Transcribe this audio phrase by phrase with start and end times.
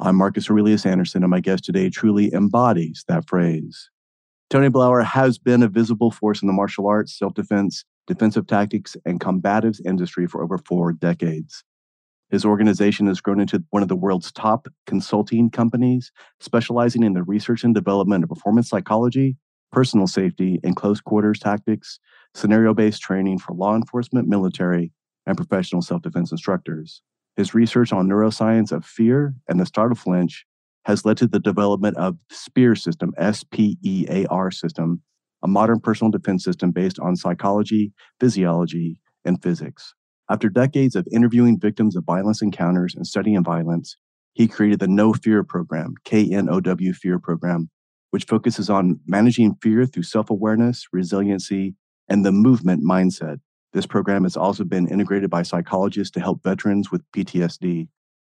[0.00, 3.90] I'm Marcus Aurelius Anderson, and my guest today truly embodies that phrase.
[4.50, 8.96] Tony Blauer has been a visible force in the martial arts, self defense, defensive tactics,
[9.06, 11.62] and combatives industry for over four decades.
[12.28, 17.22] His organization has grown into one of the world's top consulting companies, specializing in the
[17.22, 19.36] research and development of performance psychology,
[19.70, 22.00] personal safety, and close quarters tactics,
[22.34, 24.90] scenario based training for law enforcement, military,
[25.24, 27.00] and professional self defense instructors.
[27.36, 30.46] His research on neuroscience of fear and the startle flinch
[30.84, 35.02] has led to the development of SPEAR system, S P E A R system,
[35.42, 39.94] a modern personal defense system based on psychology, physiology, and physics.
[40.30, 43.96] After decades of interviewing victims of violence encounters and studying violence,
[44.32, 47.70] he created the Know Fear program, K N O W Fear program,
[48.10, 51.74] which focuses on managing fear through self awareness, resiliency,
[52.08, 53.38] and the movement mindset.
[53.74, 57.88] This program has also been integrated by psychologists to help veterans with PTSD.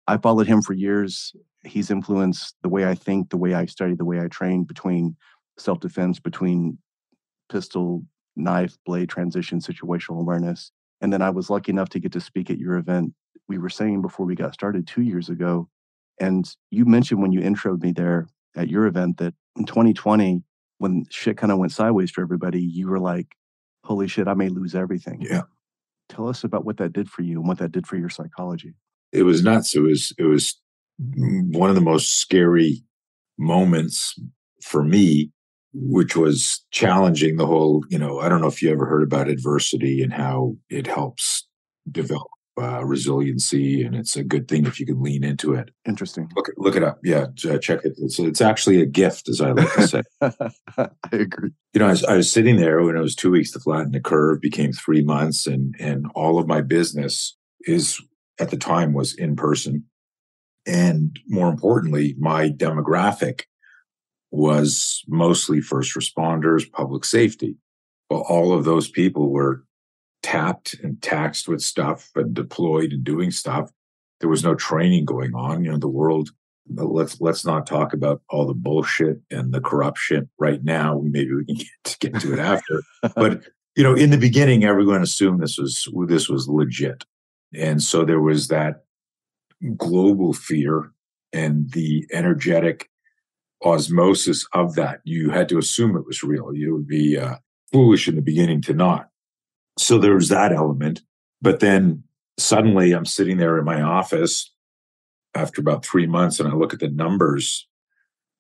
[0.08, 1.36] I followed him for years.
[1.66, 5.16] He's influenced the way I think, the way I study, the way I train between
[5.58, 6.78] self defense, between
[7.52, 8.03] pistol,
[8.36, 10.72] knife, blade transition, situational awareness.
[11.02, 13.14] And then I was lucky enough to get to speak at your event.
[13.47, 15.67] We were saying before we got started two years ago.
[16.19, 20.44] And you mentioned when you introed me there at your event that in 2020,
[20.78, 23.35] when shit kind of went sideways for everybody, you were like,
[23.84, 25.22] holy shit, I may lose everything.
[25.22, 25.44] Yeah.
[26.09, 28.74] Tell us about what that did for you and what that did for your psychology.
[29.12, 29.75] It was nuts.
[29.75, 30.59] It was, it was
[30.97, 32.84] one of the most scary
[33.38, 34.19] moments
[34.62, 35.31] for me,
[35.74, 39.30] which was challenging the whole, you know, I don't know if you ever heard about
[39.30, 41.48] adversity and how it helps
[41.90, 42.28] develop
[42.59, 45.72] uh, resiliency, and it's a good thing if you can lean into it.
[45.88, 46.29] Interesting.
[46.35, 47.00] Look it look it up.
[47.03, 47.94] Yeah, check it.
[47.97, 50.01] It's it's actually a gift, as I like to say.
[50.78, 51.51] I agree.
[51.73, 53.91] You know, I was, I was sitting there when it was two weeks to flatten
[53.91, 58.01] the curve, became three months, and and all of my business is
[58.39, 59.85] at the time was in person,
[60.66, 63.44] and more importantly, my demographic
[64.31, 67.56] was mostly first responders, public safety.
[68.09, 69.63] Well, all of those people were
[70.31, 73.69] tapped and taxed with stuff and deployed and doing stuff.
[74.22, 75.64] There was no training going on.
[75.66, 76.31] You know, the world.
[76.74, 81.02] Let's let's not talk about all the bullshit and the corruption right now.
[81.03, 82.81] Maybe we can get to, get to it after.
[83.16, 83.44] but
[83.75, 87.03] you know, in the beginning, everyone assumed this was this was legit,
[87.53, 88.84] and so there was that
[89.75, 90.94] global fear
[91.34, 92.90] and the energetic
[93.66, 95.02] osmosis of that.
[95.03, 96.56] You had to assume it was real.
[96.56, 97.36] You would be uh,
[97.74, 99.10] foolish in the beginning to not.
[99.77, 101.01] So there was that element.
[101.41, 102.03] But then
[102.37, 104.51] suddenly I'm sitting there in my office
[105.33, 107.67] after about three months and I look at the numbers,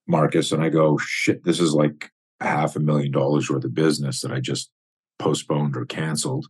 [0.07, 4.21] Marcus, and I go, shit, this is like half a million dollars worth of business
[4.21, 4.69] that I just
[5.19, 6.47] postponed or canceled.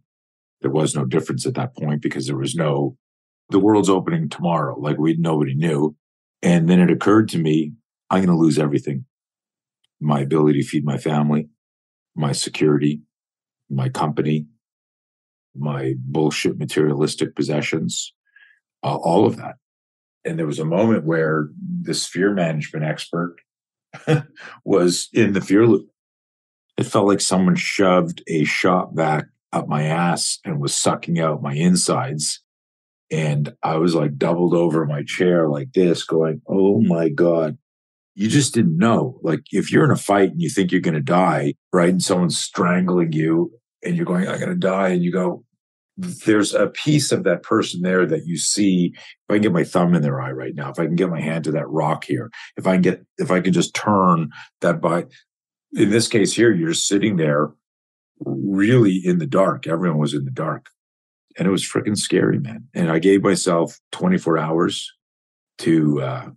[0.62, 2.98] There was no difference at that point because there was no,
[3.50, 4.80] the world's opening tomorrow.
[4.80, 5.96] Like we, nobody knew.
[6.42, 7.74] And then it occurred to me,
[8.10, 9.06] I'm going to lose everything
[10.02, 11.48] my ability to feed my family,
[12.16, 13.02] my security,
[13.70, 14.48] my company,
[15.56, 18.14] my bullshit materialistic possessions,
[18.84, 19.56] uh, all of that.
[20.24, 23.38] And there was a moment where this fear management expert
[24.64, 25.90] was in the fear loop.
[26.78, 31.42] It felt like someone shoved a shop vac up my ass and was sucking out
[31.42, 32.40] my insides.
[33.12, 37.58] And I was like doubled over my chair like this, going, Oh my God.
[38.16, 39.20] You just didn't know.
[39.24, 41.90] Like if you're in a fight and you think you're going to die, right?
[41.90, 43.52] And someone's strangling you
[43.84, 44.90] and you're going, I'm going to die.
[44.90, 45.44] And you go,
[46.02, 48.94] there's a piece of that person there that you see.
[48.96, 51.10] If I can get my thumb in their eye right now, if I can get
[51.10, 54.30] my hand to that rock here, if I can get, if I can just turn
[54.62, 55.06] that by,
[55.74, 57.52] in this case here, you're sitting there
[58.20, 59.68] really in the dark.
[59.68, 60.68] Everyone was in the dark.
[61.38, 62.68] And it was freaking scary, man.
[62.74, 64.92] And I gave myself 24 hours
[65.60, 66.30] to uh,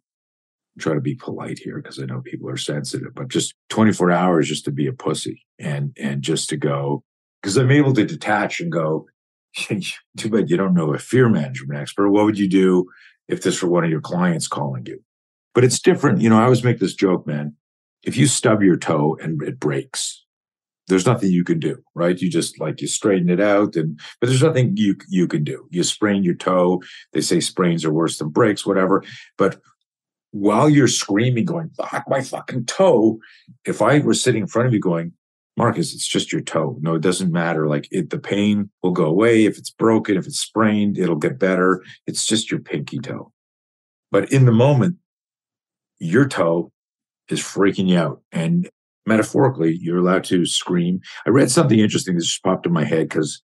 [0.78, 4.48] try to be polite here because I know people are sensitive, but just 24 hours
[4.48, 7.02] just to be a pussy and and just to go
[7.42, 9.06] because I'm able to detach and go,
[10.16, 12.10] too bad you don't know a fear management expert.
[12.10, 12.86] What would you do
[13.28, 15.02] if this were one of your clients calling you?
[15.54, 16.20] But it's different.
[16.20, 17.54] You know, I always make this joke, man.
[18.02, 20.24] If you stub your toe and it breaks,
[20.88, 22.20] there's nothing you can do, right?
[22.20, 25.66] You just like you straighten it out and but there's nothing you you can do.
[25.70, 26.82] You sprain your toe.
[27.12, 29.02] They say sprains are worse than breaks, whatever.
[29.38, 29.60] But
[30.32, 33.20] while you're screaming, going, fuck my fucking toe,
[33.64, 35.12] if I were sitting in front of you going,
[35.56, 36.76] Marcus, it's just your toe.
[36.80, 37.68] No, it doesn't matter.
[37.68, 39.44] Like it, the pain will go away.
[39.44, 41.82] If it's broken, if it's sprained, it'll get better.
[42.06, 43.32] It's just your pinky toe.
[44.10, 44.96] But in the moment,
[46.00, 46.72] your toe
[47.28, 48.22] is freaking you out.
[48.32, 48.68] And
[49.06, 51.00] metaphorically, you're allowed to scream.
[51.26, 53.42] I read something interesting that just popped in my head because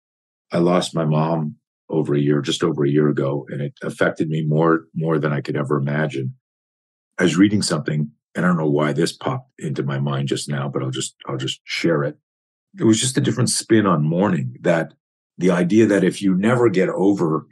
[0.53, 1.57] I lost my mom
[1.89, 5.33] over a year, just over a year ago, and it affected me more more than
[5.33, 6.35] I could ever imagine.
[7.19, 10.69] I was reading something, I don't know why this popped into my mind just now,
[10.69, 12.17] but I'll just I'll just share it.
[12.79, 14.57] It was just a different spin on mourning.
[14.61, 14.95] That
[15.39, 17.47] the idea that if you never get over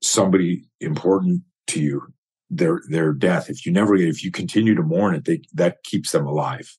[0.00, 2.02] somebody important to you,
[2.50, 5.82] their their death, if you never get, if you continue to mourn it, they, that
[5.84, 6.76] keeps them alive.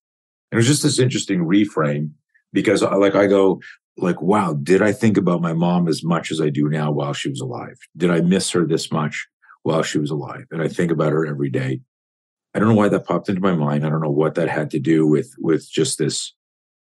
[0.52, 2.12] And it was just this interesting reframe
[2.52, 3.62] because uh, like I go,
[3.98, 7.14] like, wow, did I think about my mom as much as I do now while
[7.14, 7.78] she was alive?
[7.96, 9.28] Did I miss her this much
[9.64, 10.46] while she was alive?
[10.52, 11.82] And I think about her every day.
[12.54, 13.86] I don't know why that popped into my mind.
[13.86, 16.34] I don't know what that had to do with with just this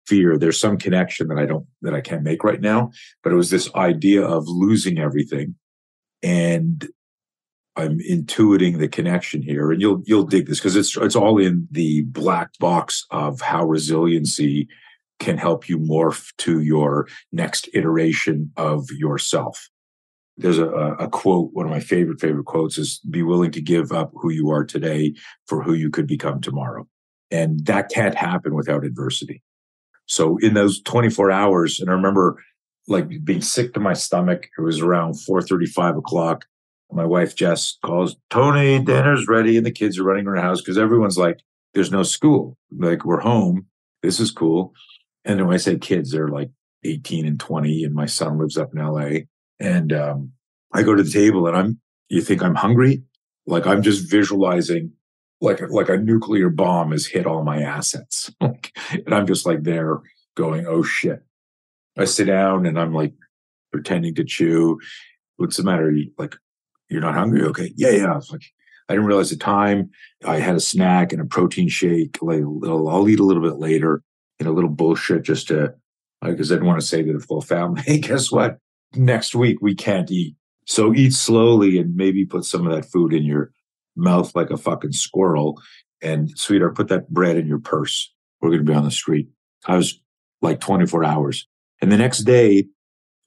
[0.07, 0.39] fear.
[0.39, 2.91] There's some connection that I don't that I can't make right now,
[3.23, 5.57] but it was this idea of losing everything.
[6.23, 6.89] And
[7.77, 11.69] I'm intuiting the connection here, and you'll you'll dig this because it's it's all in
[11.71, 14.69] the black box of how resiliency
[15.19, 19.69] can help you morph to your next iteration of yourself.
[20.41, 23.93] There's a, a quote, one of my favorite favorite quotes is "Be willing to give
[23.93, 25.15] up who you are today
[25.47, 26.87] for who you could become tomorrow,"
[27.31, 29.43] and that can't happen without adversity.
[30.07, 32.43] So in those 24 hours, and I remember
[32.89, 34.49] like being sick to my stomach.
[34.59, 36.47] It was around 4:35 o'clock
[36.93, 40.61] my wife Jess calls Tony, dinner's ready, and the kids are running around the house
[40.61, 41.41] because everyone's like,
[41.75, 42.57] there's no school.
[42.77, 43.67] Like we're home.
[44.03, 44.73] This is cool.
[45.25, 46.51] And when I say kids, they're like
[46.85, 49.21] 18 and 20, and my son lives up in LA.
[49.61, 50.33] And um,
[50.73, 53.03] I go to the table and I'm you think I'm hungry?
[53.47, 54.93] Like I'm just visualizing
[55.41, 58.31] like like a nuclear bomb has hit all my assets.
[58.41, 60.01] Like, and I'm just like there
[60.35, 61.23] going, oh shit.
[61.99, 63.13] I sit down and I'm like
[63.73, 64.79] pretending to chew.
[65.37, 65.93] What's the matter?
[66.19, 66.37] Like,
[66.89, 67.43] you're not hungry?
[67.43, 67.73] Okay.
[67.77, 68.21] Yeah, yeah.
[68.31, 68.43] Like,
[68.89, 69.91] I didn't realize the time.
[70.25, 72.19] I had a snack and a protein shake.
[72.21, 74.03] Like, I'll eat a little bit later
[74.39, 75.75] and a little bullshit just to,
[76.23, 78.59] because I didn't want to say to the full family, hey, guess what?
[78.95, 80.37] Next week we can't eat.
[80.67, 83.53] So eat slowly and maybe put some of that food in your
[83.97, 85.61] mouth like a fucking squirrel.
[86.03, 88.13] And sweetheart, put that bread in your purse.
[88.41, 89.29] We're going to be on the street.
[89.67, 90.01] I was
[90.41, 91.47] like 24 hours.
[91.83, 92.67] And the next day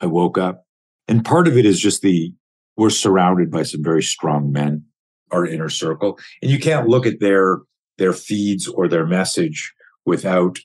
[0.02, 0.66] I woke up
[1.08, 2.34] and part of it is just the
[2.76, 4.84] we're surrounded by some very strong men,
[5.32, 6.18] our inner circle.
[6.42, 7.60] And you can't look at their
[7.98, 9.74] their feeds or their message
[10.06, 10.60] without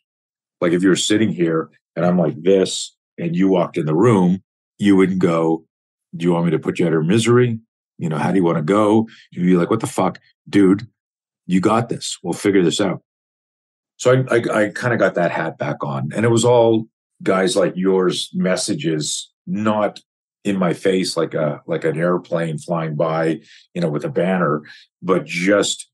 [0.61, 4.43] like if you're sitting here and I'm like this and you walked in the room,
[4.79, 5.65] you wouldn't go,
[6.17, 7.59] Do you want me to put you out of misery?
[7.99, 9.09] You know, how do you want to go?
[9.31, 10.87] You'd be like, What the fuck, dude?
[11.47, 12.19] You got this.
[12.23, 13.03] We'll figure this out.
[13.97, 16.11] So I, I, I kind of got that hat back on.
[16.15, 16.87] And it was all
[17.23, 20.01] guys like yours messages, not
[20.45, 23.41] in my face like a like an airplane flying by,
[23.75, 24.63] you know, with a banner,
[25.03, 25.89] but just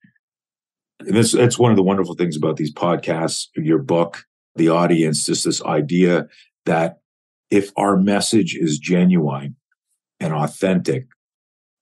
[1.01, 4.25] and this that's one of the wonderful things about these podcasts, your book,
[4.57, 6.29] the audience, just this idea
[6.67, 6.99] that
[7.55, 9.55] if our message is genuine
[10.19, 11.07] and authentic,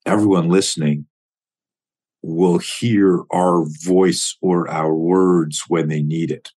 [0.04, 1.06] everyone listening
[2.20, 6.50] will hear our voice or our words when they need it.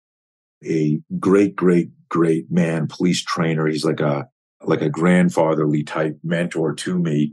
[0.65, 3.65] A great, great, great man, police trainer.
[3.67, 4.27] He's like a
[4.65, 7.31] like a grandfatherly type mentor to me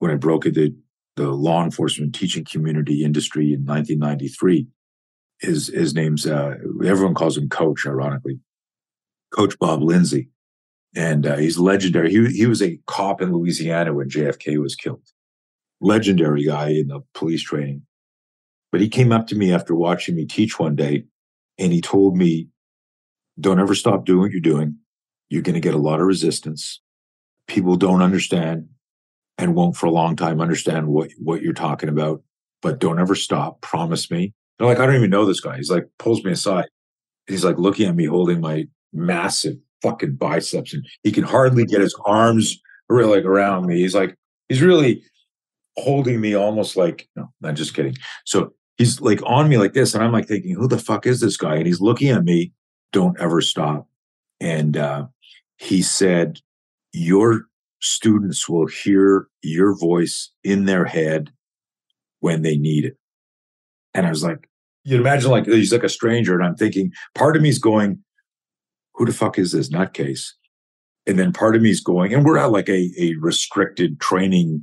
[0.00, 0.74] when I broke into
[1.14, 4.66] the law enforcement teaching community industry in 1993.
[5.38, 8.40] His his name's uh, everyone calls him Coach, ironically,
[9.32, 10.28] Coach Bob Lindsay,
[10.94, 12.10] and uh, he's legendary.
[12.10, 15.02] He he was a cop in Louisiana when JFK was killed.
[15.80, 17.82] Legendary guy in the police training,
[18.70, 21.04] but he came up to me after watching me teach one day,
[21.58, 22.48] and he told me,
[23.38, 24.76] "Don't ever stop doing what you're doing
[25.30, 26.80] you're going to get a lot of resistance.
[27.46, 28.68] People don't understand
[29.38, 32.22] and won't for a long time understand what, what you're talking about,
[32.60, 33.60] but don't ever stop.
[33.62, 34.34] Promise me.
[34.58, 35.56] They're like, I don't even know this guy.
[35.56, 36.68] He's like, pulls me aside.
[37.26, 41.80] He's like looking at me holding my massive fucking biceps and he can hardly get
[41.80, 43.80] his arms really like around me.
[43.80, 44.16] He's like,
[44.48, 45.02] he's really
[45.76, 47.96] holding me almost like, no, I'm just kidding.
[48.24, 49.94] So he's like on me like this.
[49.94, 51.56] And I'm like thinking, who the fuck is this guy?
[51.56, 52.52] And he's looking at me,
[52.92, 53.86] don't ever stop.
[54.40, 55.06] And uh,
[55.58, 56.40] he said,
[56.92, 57.42] Your
[57.80, 61.30] students will hear your voice in their head
[62.20, 62.96] when they need it.
[63.94, 64.48] And I was like,
[64.84, 68.02] you imagine like he's like a stranger, and I'm thinking, part of me is going,
[69.00, 70.32] who the fuck is this nutcase?
[71.06, 74.62] And then part of me is going, and we're at like a, a restricted training,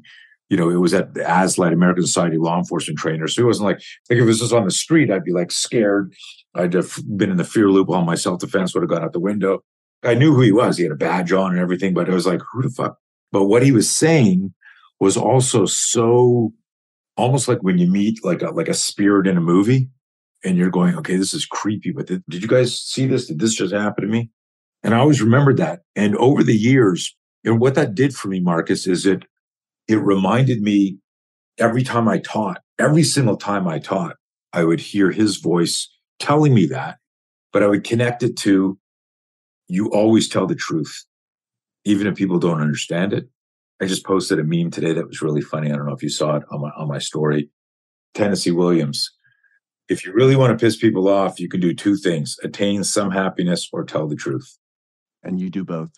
[0.49, 3.33] you know, it was at the ASLET, American Society Law Enforcement Trainers.
[3.33, 3.77] So it wasn't like,
[4.11, 6.13] like if it was just on the street, I'd be like scared.
[6.53, 9.11] I'd have been in the fear loop while my self defense would have gone out
[9.11, 9.63] the window.
[10.03, 10.77] I knew who he was.
[10.77, 12.99] He had a badge on and everything, but I was like, who the fuck?
[13.31, 14.53] But what he was saying
[14.99, 16.53] was also so
[17.15, 19.89] almost like when you meet like a, like a spirit in a movie
[20.43, 23.27] and you're going, okay, this is creepy, but did, you guys see this?
[23.27, 24.29] Did this just happen to me?
[24.83, 25.81] And I always remembered that.
[25.95, 29.25] And over the years, and what that did for me, Marcus, is it
[29.87, 30.97] it reminded me
[31.57, 34.17] every time I taught, every single time I taught,
[34.53, 35.89] I would hear his voice
[36.19, 36.97] telling me that,
[37.53, 38.77] but I would connect it to
[39.67, 41.05] you always tell the truth,
[41.85, 43.27] even if people don't understand it.
[43.81, 45.71] I just posted a meme today that was really funny.
[45.71, 47.49] I don't know if you saw it on my on my story.
[48.13, 49.11] Tennessee Williams.
[49.89, 53.11] If you really want to piss people off, you can do two things: attain some
[53.11, 54.57] happiness or tell the truth.
[55.23, 55.91] And you do both.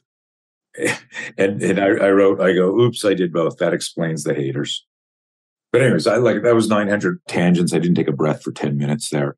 [1.38, 3.58] and and I, I wrote, I go, oops, I did both.
[3.58, 4.86] That explains the haters.
[5.72, 7.74] But anyways, I like that was 900 tangents.
[7.74, 9.36] I didn't take a breath for 10 minutes there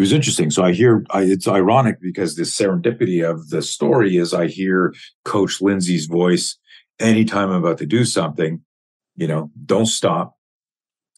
[0.00, 0.50] it was interesting.
[0.50, 4.94] So I hear I, it's ironic because the serendipity of the story is I hear
[5.26, 6.56] Coach Lindsay's voice
[6.98, 8.62] anytime I'm about to do something.
[9.16, 10.38] You know, don't stop,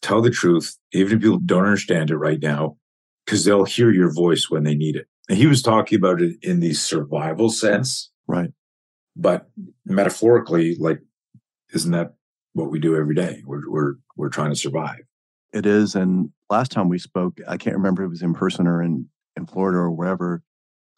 [0.03, 2.77] tell the truth, even if people don't understand it right now,
[3.25, 5.07] because they'll hear your voice when they need it.
[5.29, 8.51] And he was talking about it in the survival sense, right?
[9.15, 9.49] But
[9.85, 10.99] metaphorically, like,
[11.73, 12.13] isn't that
[12.53, 13.41] what we do every day?
[13.45, 14.99] We're we're we're trying to survive.
[15.53, 18.67] It is, and last time we spoke, I can't remember if it was in person
[18.67, 19.07] or in,
[19.37, 20.41] in Florida or wherever.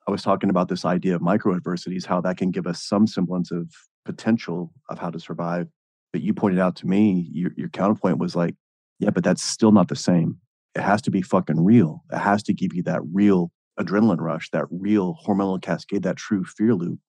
[0.08, 3.08] I was talking about this idea of micro adversities, how that can give us some
[3.08, 3.70] semblance of
[4.06, 5.68] potential of how to survive.
[6.14, 8.56] But you pointed out to me, your, your counterpoint was like,
[9.00, 10.38] yeah, but that's still not the same.
[10.76, 12.04] It has to be fucking real.
[12.12, 16.44] It has to give you that real adrenaline rush, that real hormonal cascade, that true
[16.44, 17.00] fear loop.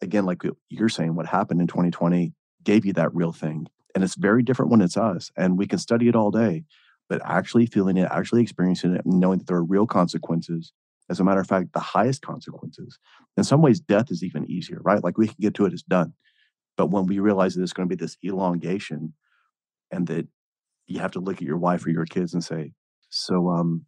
[0.00, 2.32] Again, like you're saying, what happened in 2020
[2.62, 3.66] gave you that real thing.
[3.94, 5.30] And it's very different when it's us.
[5.36, 6.64] And we can study it all day
[7.08, 10.72] but actually feeling it, actually experiencing it, knowing that there are real consequences.
[11.10, 12.98] As a matter of fact, the highest consequences.
[13.36, 15.02] In some ways, death is even easier, right?
[15.02, 16.12] Like we can get to it, it's done.
[16.76, 19.14] But when we realize that it's going to be this elongation
[19.90, 20.28] and that
[20.88, 22.72] you have to look at your wife or your kids and say,
[23.10, 23.84] so um,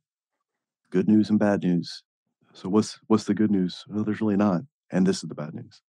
[0.91, 2.03] good news and bad news.
[2.53, 3.85] So what's what's the good news?
[3.89, 4.63] Well, there's really not.
[4.91, 5.83] And this is the bad news.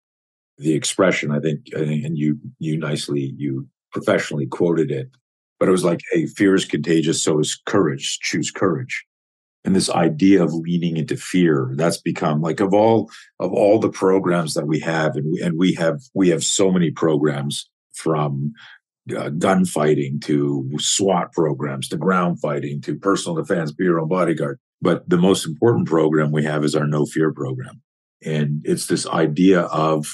[0.57, 5.09] The expression, I think, and you you nicely you professionally quoted it
[5.61, 8.17] but it was like, hey, fear is contagious, so is courage.
[8.19, 9.05] Choose courage.
[9.63, 13.91] And this idea of leaning into fear, that's become like of all of all the
[13.91, 18.53] programs that we have, and we, and we have we have so many programs from
[19.15, 24.59] uh, gunfighting to SWAT programs to ground fighting to personal defense, own bodyguard.
[24.81, 27.81] But the most important program we have is our Know Fear program.
[28.23, 30.07] And it's this idea of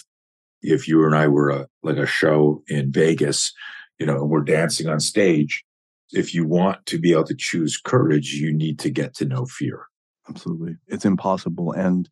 [0.62, 3.54] if you and I were a, like a show in Vegas
[4.00, 5.64] you know, we're dancing on stage.
[6.12, 9.46] If you want to be able to choose courage, you need to get to know
[9.46, 9.86] fear.
[10.30, 10.76] Absolutely.
[10.88, 11.72] It's impossible.
[11.72, 12.10] And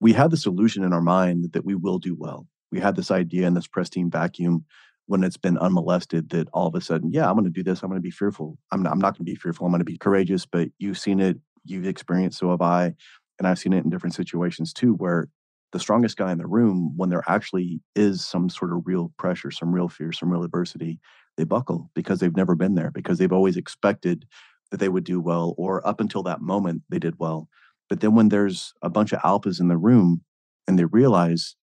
[0.00, 2.46] we have this illusion in our mind that we will do well.
[2.70, 4.64] We had this idea in this pristine vacuum
[5.06, 7.82] when it's been unmolested that all of a sudden, yeah, I'm going to do this.
[7.82, 8.58] I'm going to be fearful.
[8.70, 9.66] I'm not, I'm not going to be fearful.
[9.66, 10.46] I'm going to be courageous.
[10.46, 12.94] But you've seen it, you've experienced, so have I.
[13.38, 15.28] And I've seen it in different situations too, where
[15.72, 19.50] the strongest guy in the room, when there actually is some sort of real pressure,
[19.50, 21.00] some real fear, some real adversity,
[21.36, 24.26] they buckle because they've never been there, because they've always expected
[24.70, 27.48] that they would do well, or up until that moment, they did well.
[27.88, 30.22] But then when there's a bunch of alphas in the room
[30.66, 31.56] and they realize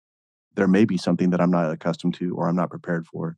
[0.55, 3.37] there may be something that I'm not accustomed to or I'm not prepared for,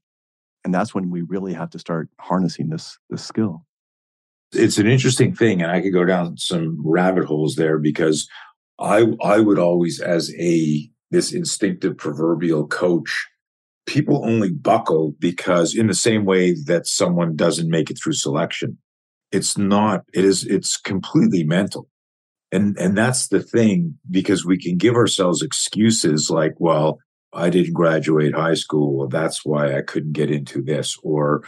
[0.63, 3.65] and that's when we really have to start harnessing this this skill.
[4.53, 8.27] It's an interesting thing, and I could go down some rabbit holes there because
[8.79, 13.27] I I would always, as a this instinctive proverbial coach,
[13.85, 18.77] people only buckle because in the same way that someone doesn't make it through selection,
[19.31, 20.03] it's not.
[20.13, 20.45] It is.
[20.45, 21.87] It's completely mental,
[22.51, 26.99] and and that's the thing because we can give ourselves excuses like, well,
[27.33, 31.43] I didn't graduate high school, that's why I couldn't get into this, or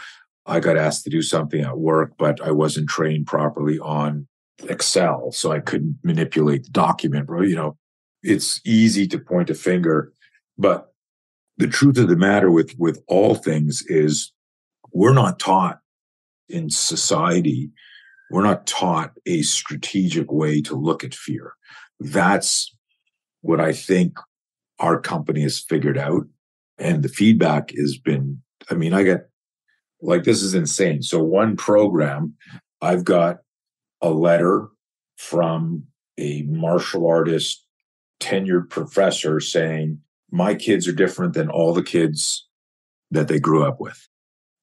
[0.46, 4.26] I got asked to do something at work, but I wasn't trained properly on
[4.68, 7.42] Excel, so I couldn't manipulate the document, bro.
[7.42, 7.76] You know,
[8.22, 10.12] it's easy to point a finger,
[10.56, 10.92] but
[11.56, 14.32] the truth of the matter with with all things is
[14.92, 15.80] we're not taught
[16.48, 17.70] in society
[18.30, 21.54] we're not taught a strategic way to look at fear
[22.00, 22.74] that's
[23.42, 24.18] what i think
[24.78, 26.26] our company has figured out
[26.78, 29.28] And the feedback has been, I mean, I get
[30.00, 31.02] like, this is insane.
[31.02, 32.34] So, one program,
[32.82, 33.38] I've got
[34.02, 34.68] a letter
[35.16, 35.84] from
[36.18, 37.64] a martial artist
[38.20, 40.00] tenured professor saying,
[40.30, 42.46] My kids are different than all the kids
[43.10, 44.08] that they grew up with.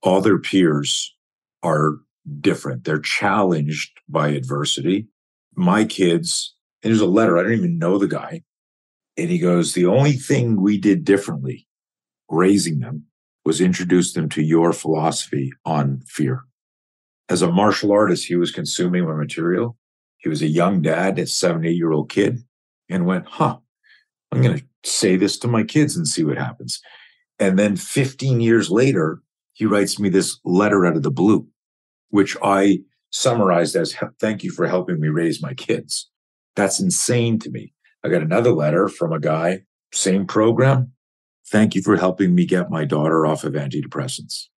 [0.03, 1.15] All their peers
[1.63, 1.97] are
[2.39, 2.83] different.
[2.83, 5.07] They're challenged by adversity.
[5.55, 8.43] My kids, and there's a letter, I don't even know the guy.
[9.17, 11.67] And he goes, The only thing we did differently
[12.29, 13.05] raising them
[13.43, 16.45] was introduce them to your philosophy on fear.
[17.29, 19.77] As a martial artist, he was consuming my material.
[20.17, 22.43] He was a young dad, a seven, eight year old kid,
[22.89, 23.57] and went, Huh,
[24.31, 26.81] I'm going to say this to my kids and see what happens.
[27.39, 29.21] And then 15 years later,
[29.53, 31.47] he writes me this letter out of the blue,
[32.11, 36.09] which I summarized as thank you for helping me raise my kids.
[36.55, 37.73] That's insane to me.
[38.03, 40.93] I got another letter from a guy, same program.
[41.47, 44.47] Thank you for helping me get my daughter off of antidepressants.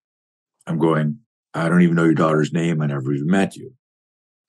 [0.66, 1.18] I'm going,
[1.52, 2.80] I don't even know your daughter's name.
[2.80, 3.74] I never even met you.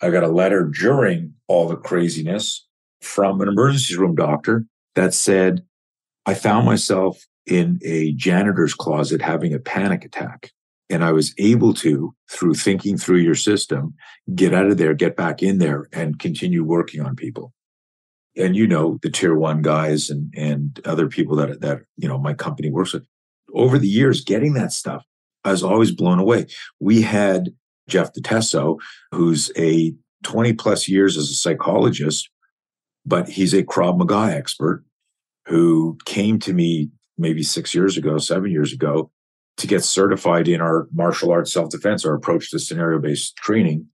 [0.02, 2.68] I got a letter during all the craziness
[3.02, 5.64] from an emergency room doctor that said,
[6.26, 10.52] I found myself in a janitor's closet having a panic attack.
[10.90, 13.96] And I was able to, through thinking through your system,
[14.36, 17.54] get out of there, get back in there, and continue working on people.
[18.38, 22.18] And you know, the tier one guys and and other people that that you know
[22.18, 23.06] my company works with.
[23.54, 25.06] Over the years, getting that stuff,
[25.46, 26.48] I was always blown away.
[26.80, 27.54] We had
[27.88, 28.80] Jeff DeTesso,
[29.12, 32.30] who's a 20 plus years as a psychologist,
[33.06, 34.84] but he's a Krav Maga expert
[35.48, 39.12] who came to me maybe six years ago, seven years ago,
[39.58, 43.88] to get certified in our martial arts self defense, our approach to scenario based training.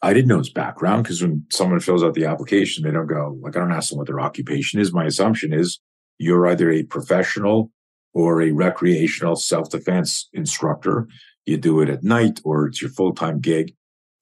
[0.00, 3.36] I didn't know his background because when someone fills out the application, they don't go,
[3.42, 4.92] like, I don't ask them what their occupation is.
[4.92, 5.80] My assumption is
[6.18, 7.72] you're either a professional
[8.14, 11.08] or a recreational self defense instructor.
[11.46, 13.74] You do it at night or it's your full time gig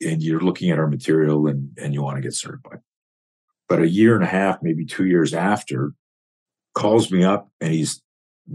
[0.03, 2.81] and you're looking at our material and, and you want to get certified.
[3.69, 5.93] But a year and a half, maybe two years after,
[6.75, 8.03] calls me up and he's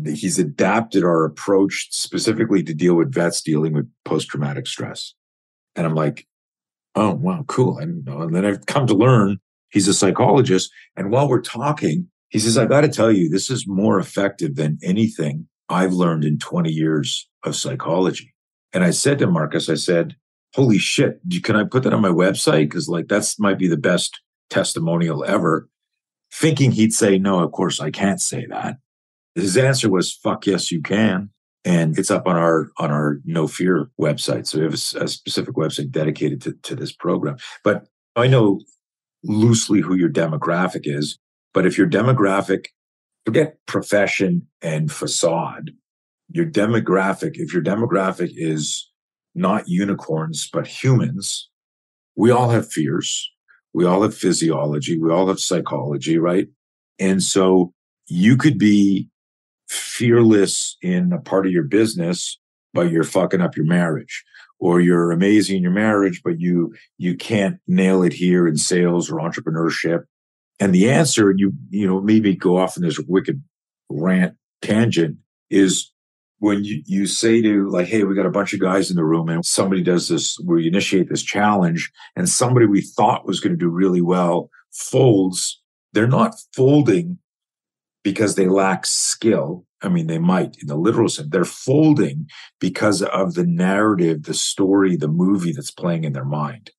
[0.06, 5.14] he's adapted our approach specifically to deal with vets dealing with post traumatic stress.
[5.76, 6.28] And I'm like,
[6.96, 7.78] oh, wow, cool.
[7.78, 9.40] And, and then I've come to learn
[9.72, 10.72] he's a psychologist.
[10.96, 14.56] And while we're talking, he says, I got to tell you, this is more effective
[14.56, 18.34] than anything I've learned in 20 years of psychology.
[18.74, 20.16] And I said to Marcus, I said,
[20.54, 22.70] holy shit, can I put that on my website?
[22.70, 25.68] Because like that's might be the best testimonial ever.
[26.34, 28.78] Thinking he'd say, no, of course I can't say that.
[29.36, 31.30] His answer was, fuck yes, you can.
[31.64, 34.48] And it's up on our on our Know Fear website.
[34.48, 37.38] So we have a, a specific website dedicated to, to this program.
[37.64, 38.62] But I know
[39.24, 41.20] loosely who your demographic is.
[41.54, 42.68] But if your demographic,
[43.26, 45.72] forget profession and facade,
[46.30, 48.90] your demographic, if your demographic is
[49.36, 51.50] not unicorns, but humans,
[52.16, 53.30] we all have fears.
[53.74, 54.98] We all have physiology.
[54.98, 56.48] We all have psychology, right?
[57.00, 57.74] And so
[58.08, 59.08] you could be
[59.72, 62.38] fearless in a part of your business,
[62.74, 64.24] but you're fucking up your marriage
[64.60, 69.10] or you're amazing in your marriage, but you, you can't nail it here in sales
[69.10, 70.04] or entrepreneurship.
[70.60, 73.42] And the answer, you, you know, maybe go off in this wicked
[73.90, 75.18] rant tangent
[75.50, 75.92] is
[76.40, 79.06] when you, you say to like, Hey, we got a bunch of guys in the
[79.06, 83.54] room and somebody does this, we initiate this challenge and somebody we thought was going
[83.54, 85.62] to do really well folds.
[85.94, 87.20] They're not folding
[88.04, 89.66] because they lack skill.
[89.82, 91.30] I mean, they might in the literal sense.
[91.30, 96.72] They're folding because of the narrative, the story, the movie that's playing in their mind.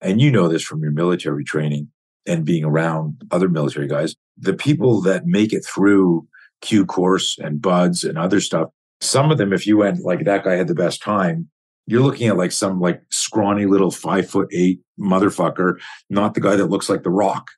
[0.00, 1.88] And you know this from your military training
[2.26, 4.14] and being around other military guys.
[4.36, 6.26] The people that make it through
[6.60, 10.44] Q course and BUD/S and other stuff, some of them, if you went like that
[10.44, 11.48] guy had the best time,
[11.86, 15.78] you're looking at like some like scrawny little five foot eight motherfucker,
[16.08, 17.50] not the guy that looks like the rock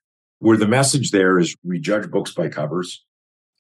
[0.43, 3.05] where the message there is we judge books by covers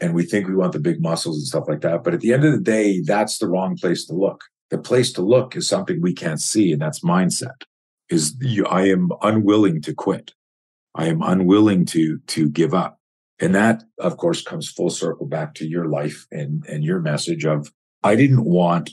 [0.00, 2.02] and we think we want the big muscles and stuff like that.
[2.02, 4.42] But at the end of the day, that's the wrong place to look.
[4.70, 7.62] The place to look is something we can't see, and that's mindset.
[8.08, 8.36] Is
[8.68, 10.32] I am unwilling to quit.
[10.96, 12.98] I am unwilling to to give up.
[13.38, 17.44] And that, of course, comes full circle back to your life and, and your message
[17.44, 17.70] of
[18.02, 18.90] I didn't want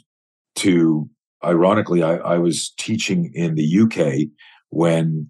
[0.58, 1.10] to,
[1.44, 4.30] ironically, I, I was teaching in the UK
[4.70, 5.30] when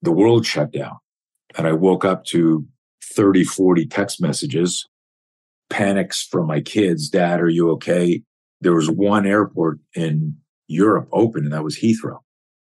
[0.00, 0.96] the world shut down.
[1.56, 2.66] And I woke up to
[3.14, 4.86] 30, 40 text messages,
[5.70, 7.08] panics from my kids.
[7.08, 8.22] Dad, are you okay?
[8.60, 10.36] There was one airport in
[10.68, 12.18] Europe open, and that was Heathrow.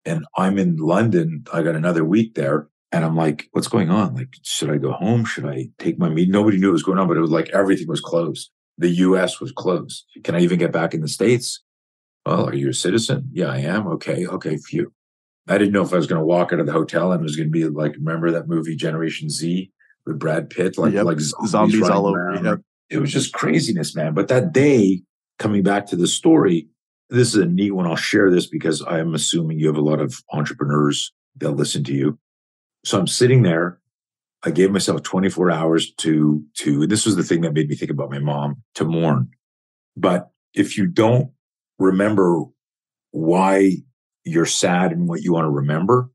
[0.05, 1.45] And I'm in London.
[1.53, 2.69] I got another week there.
[2.93, 4.15] And I'm like, what's going on?
[4.15, 5.25] Like, should I go home?
[5.25, 6.33] Should I take my meeting?
[6.33, 8.51] Nobody knew what was going on, but it was like everything was closed.
[8.79, 10.05] The US was closed.
[10.23, 11.63] Can I even get back in the States?
[12.25, 13.29] Well, are you a citizen?
[13.33, 13.87] Yeah, I am.
[13.87, 14.27] Okay.
[14.27, 14.57] Okay.
[14.57, 14.93] Phew.
[15.49, 17.23] I didn't know if I was going to walk out of the hotel and it
[17.23, 19.71] was going to be like, remember that movie Generation Z
[20.05, 20.77] with Brad Pitt?
[20.77, 21.05] Like, Yep.
[21.05, 22.61] like zombies, Zombies all over, yep.
[22.91, 24.15] It was just craziness, man.
[24.15, 25.03] But that day,
[25.39, 26.69] coming back to the story,
[27.11, 27.87] this is a neat one.
[27.87, 31.85] I'll share this because I am assuming you have a lot of entrepreneurs that listen
[31.85, 32.19] to you.
[32.85, 33.81] So I'm sitting there.
[34.45, 36.87] I gave myself 24 hours to to.
[36.87, 39.31] This was the thing that made me think about my mom to mourn.
[39.97, 41.31] But if you don't
[41.79, 42.45] remember
[43.11, 43.79] why
[44.27, 46.11] you're sad and what you want to remember,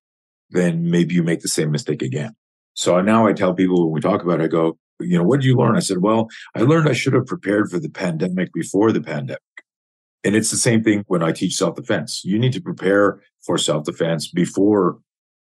[0.50, 2.36] then maybe you make the same mistake again.
[2.74, 5.40] So now I tell people when we talk about it, I go, you know, what
[5.40, 5.76] did you learn?
[5.76, 9.42] I said, well, I learned I should have prepared for the pandemic before the pandemic.
[10.24, 12.24] And it's the same thing when I teach self defense.
[12.24, 15.00] You need to prepare for self defense before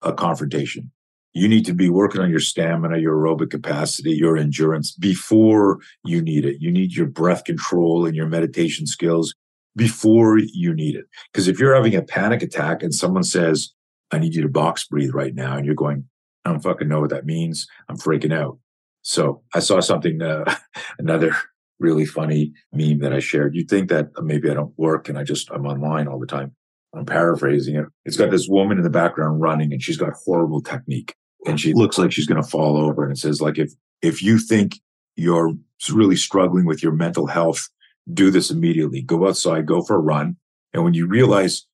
[0.00, 0.90] a confrontation.
[1.34, 6.22] You need to be working on your stamina, your aerobic capacity, your endurance before you
[6.22, 6.60] need it.
[6.60, 9.34] You need your breath control and your meditation skills
[9.76, 11.06] before you need it.
[11.32, 13.70] Because if you're having a panic attack and someone says,
[14.10, 16.08] I need you to box breathe right now, and you're going,
[16.44, 17.66] I don't fucking know what that means.
[17.88, 18.58] I'm freaking out.
[19.02, 20.44] So I saw something, uh,
[20.98, 21.34] another
[21.80, 23.54] really funny meme that I shared.
[23.54, 26.54] You'd think that maybe I don't work and I just, I'm online all the time.
[26.94, 27.86] I'm paraphrasing it.
[28.04, 31.14] It's got this woman in the background running and she's got horrible technique
[31.46, 33.02] and she looks like she's going to fall over.
[33.02, 34.80] And it says like, if, if you think
[35.16, 35.52] you're
[35.92, 37.68] really struggling with your mental health,
[38.12, 39.02] do this immediately.
[39.02, 40.36] Go outside, go for a run.
[40.72, 41.66] And when you realize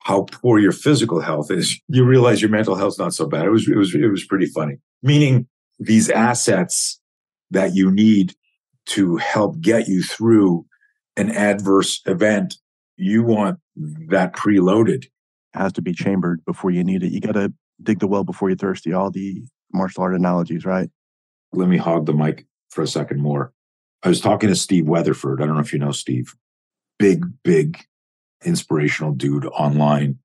[0.00, 3.46] how poor your physical health is, you realize your mental health's not so bad.
[3.46, 4.78] It was, it was, it was pretty funny.
[5.02, 5.46] Meaning
[5.78, 7.00] these assets
[7.50, 8.34] that you need
[8.86, 10.66] to help get you through
[11.16, 12.56] an adverse event,
[12.96, 15.06] you want that preloaded.
[15.54, 17.12] has to be chambered before you need it.
[17.12, 18.92] You got to dig the well before you're thirsty.
[18.92, 20.90] All the martial art analogies, right?
[21.52, 23.52] Let me hog the mic for a second more.
[24.02, 25.42] I was talking to Steve Weatherford.
[25.42, 26.34] I don't know if you know Steve.
[26.98, 27.84] Big, big
[28.44, 30.18] inspirational dude online,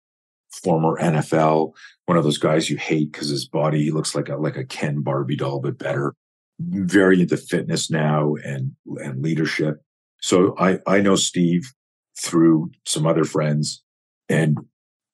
[0.51, 1.73] former NFL,
[2.05, 5.01] one of those guys you hate because his body looks like a like a Ken
[5.01, 6.15] Barbie doll, but better.
[6.59, 9.81] Very into fitness now and and leadership.
[10.21, 11.73] So I I know Steve
[12.19, 13.83] through some other friends,
[14.29, 14.57] and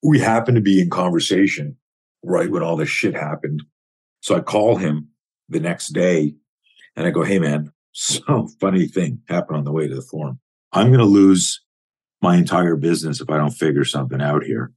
[0.02, 1.76] we happened to be in conversation
[2.22, 3.62] right when all this shit happened.
[4.20, 5.08] So I call him
[5.48, 6.34] the next day
[6.94, 10.40] and I go, Hey man, so funny thing happened on the way to the forum.
[10.72, 11.60] I'm going to lose
[12.22, 14.72] my entire business if I don't figure something out here.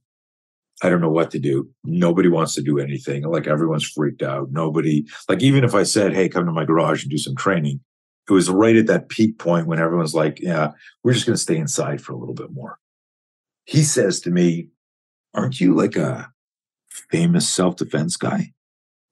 [0.82, 1.70] I don't know what to do.
[1.84, 3.22] Nobody wants to do anything.
[3.22, 4.50] Like everyone's freaked out.
[4.50, 7.80] Nobody, like even if I said, Hey, come to my garage and do some training,
[8.28, 10.72] it was right at that peak point when everyone's like, yeah,
[11.02, 12.78] we're just going to stay inside for a little bit more.
[13.64, 14.68] He says to me,
[15.34, 16.32] aren't you like a
[17.10, 18.52] famous self-defense guy?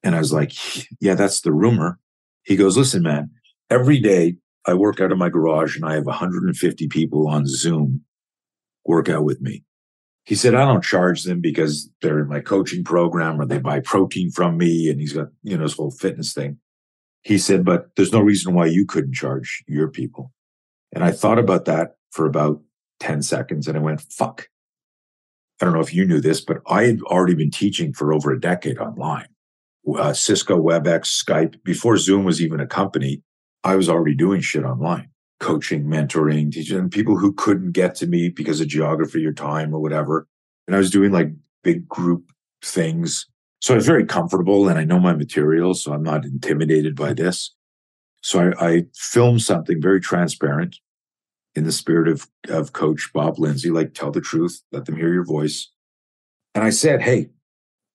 [0.03, 0.53] And I was like,
[1.01, 1.99] yeah, that's the rumor.
[2.43, 3.31] He goes, listen, man,
[3.73, 8.03] every day I work out of my garage and I have 150 people on Zoom
[8.85, 9.65] work out with me.
[10.25, 13.81] He said, I don't charge them because they're in my coaching program or they buy
[13.81, 14.89] protein from me.
[14.89, 16.59] And he's got, you know, this whole fitness thing.
[17.23, 20.33] He said, but there's no reason why you couldn't charge your people.
[20.93, 22.61] And I thought about that for about
[23.01, 24.49] 10 seconds and I went, fuck.
[25.61, 28.33] I don't know if you knew this, but I had already been teaching for over
[28.33, 29.29] a decade online.
[29.97, 33.23] Uh, Cisco, WebEx, Skype, before Zoom was even a company,
[33.65, 38.29] I was already doing shit online, coaching, mentoring, teaching people who couldn't get to me
[38.29, 40.27] because of geography or time or whatever.
[40.67, 41.29] And I was doing like
[41.63, 42.31] big group
[42.63, 43.27] things.
[43.61, 45.75] So I was very comfortable and I know my material.
[45.75, 47.55] So I'm not intimidated by this.
[48.23, 50.77] So I, I filmed something very transparent
[51.55, 55.13] in the spirit of, of coach Bob Lindsay, like tell the truth, let them hear
[55.13, 55.71] your voice.
[56.55, 57.31] And I said, Hey,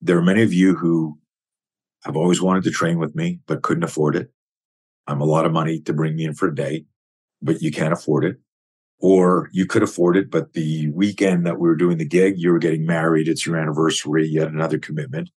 [0.02, 1.18] there are many of you who
[2.06, 4.32] have always wanted to train with me, but couldn't afford it.
[5.08, 6.86] I'm a lot of money to bring me in for a day,
[7.42, 8.38] but you can't afford it.
[9.00, 12.52] Or you could afford it, but the weekend that we were doing the gig, you
[12.52, 13.28] were getting married.
[13.28, 14.28] It's your anniversary.
[14.28, 15.30] yet another commitment.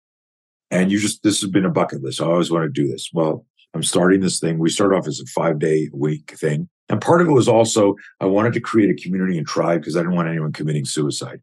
[0.70, 2.22] And you just, this has been a bucket list.
[2.22, 3.11] I always want to do this.
[3.12, 4.59] Well, I'm starting this thing.
[4.59, 6.68] We start off as a five day week thing.
[6.88, 9.96] And part of it was also, I wanted to create a community and tribe because
[9.96, 11.40] I didn't want anyone committing suicide.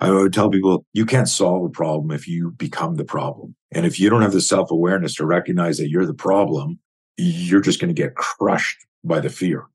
[0.00, 3.56] I would tell people, you can't solve a problem if you become the problem.
[3.72, 6.78] And if you don't have the self awareness to recognize that you're the problem,
[7.18, 9.66] you're just going to get crushed by the fear.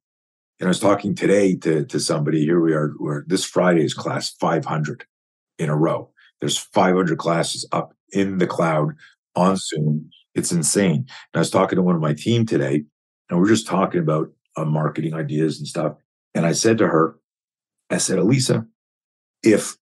[0.60, 2.46] And I was talking today to, to somebody.
[2.46, 3.26] Here we are.
[3.28, 5.06] This Friday is class 500
[5.60, 6.10] in a row.
[6.40, 8.94] There's 500 classes up in the cloud
[9.36, 10.10] on Zoom.
[10.36, 10.96] It's insane.
[10.96, 12.84] And I was talking to one of my team today,
[13.30, 15.96] and we're just talking about uh, marketing ideas and stuff.
[16.34, 17.18] And I said to her,
[17.90, 18.66] I said, Elisa,
[19.44, 19.76] if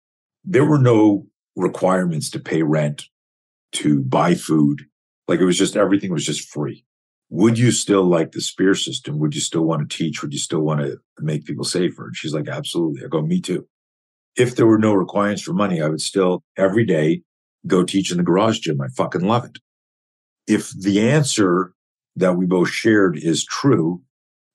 [0.46, 3.06] there were no requirements to pay rent,
[3.74, 4.86] to buy food,
[5.28, 6.86] like it was just everything was just free
[7.30, 9.20] would you still like the spear system?
[9.20, 10.22] Would you still want to teach?
[10.22, 12.08] Would you still want to make people safer?
[12.08, 13.04] And she's like, absolutely.
[13.06, 13.68] I go, me too.
[14.36, 17.22] If there were no requirements for money, I would still every day
[17.68, 18.82] go teach in the garage gym.
[18.82, 19.60] I fucking love it.
[20.48, 21.74] If the answer
[22.16, 24.02] that we both shared is true,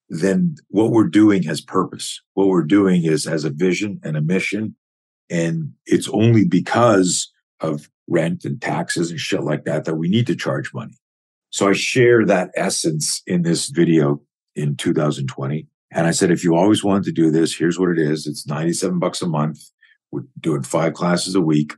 [0.08, 2.20] then what we're doing has purpose.
[2.34, 4.74] What we're doing is has a vision and a mission.
[5.30, 10.26] And it's only because of rent and taxes and shit like that that we need
[10.26, 10.98] to charge money.
[11.54, 14.20] So I share that essence in this video
[14.56, 15.68] in 2020.
[15.92, 18.26] And I said, if you always wanted to do this, here's what it is.
[18.26, 19.60] It's 97 bucks a month.
[20.10, 21.74] We're doing five classes a week.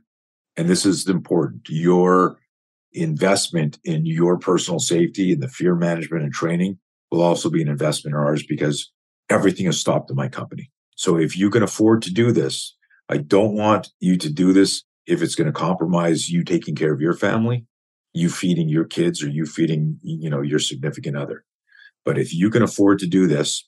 [0.55, 1.69] And this is important.
[1.69, 2.39] Your
[2.91, 6.79] investment in your personal safety and the fear management and training
[7.11, 8.91] will also be an investment in ours because
[9.29, 10.71] everything is stopped in my company.
[10.95, 12.75] So if you can afford to do this,
[13.09, 16.93] I don't want you to do this if it's going to compromise you taking care
[16.93, 17.67] of your family
[18.13, 21.43] you feeding your kids or you feeding, you know, your significant other.
[22.05, 23.67] But if you can afford to do this,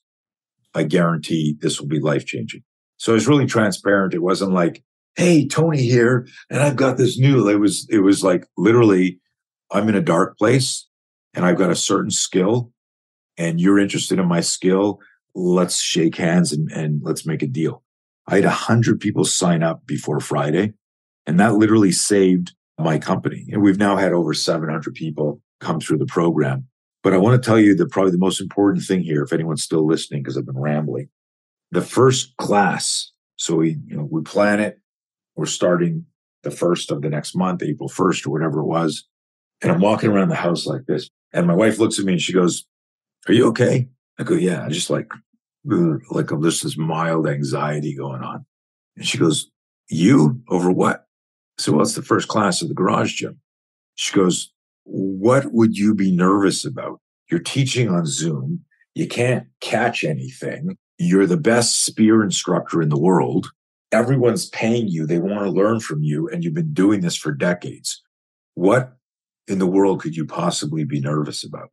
[0.73, 2.63] I guarantee this will be life changing.
[2.97, 4.13] So it's really transparent.
[4.13, 4.83] It wasn't like,
[5.15, 6.27] Hey, Tony here.
[6.49, 9.19] And I've got this new, it was, it was like literally,
[9.71, 10.87] I'm in a dark place
[11.33, 12.71] and I've got a certain skill
[13.37, 14.99] and you're interested in my skill.
[15.35, 17.83] Let's shake hands and, and let's make a deal.
[18.27, 20.73] I had a hundred people sign up before Friday
[21.25, 23.45] and that literally saved my company.
[23.51, 26.67] And we've now had over 700 people come through the program.
[27.03, 29.63] But I want to tell you that probably the most important thing here, if anyone's
[29.63, 31.09] still listening, because I've been rambling,
[31.71, 33.11] the first class.
[33.37, 34.79] So we, you know, we plan it.
[35.35, 36.05] We're starting
[36.43, 39.07] the first of the next month, April 1st or whatever it was.
[39.61, 41.09] And I'm walking around the house like this.
[41.33, 42.65] And my wife looks at me and she goes,
[43.27, 43.87] Are you okay?
[44.17, 44.65] I go, Yeah.
[44.65, 45.11] I just like,
[45.65, 48.45] like there's this mild anxiety going on.
[48.95, 49.49] And she goes,
[49.89, 51.05] You over what?
[51.59, 53.37] So, what's the first class of the garage gym?
[53.95, 54.49] She goes,
[54.85, 57.01] What would you be nervous about?
[57.29, 58.63] You're teaching on Zoom.
[58.95, 60.77] You can't catch anything.
[60.97, 63.51] You're the best spear instructor in the world.
[63.91, 65.05] Everyone's paying you.
[65.05, 66.29] They want to learn from you.
[66.29, 68.01] And you've been doing this for decades.
[68.53, 68.93] What
[69.49, 71.71] in the world could you possibly be nervous about?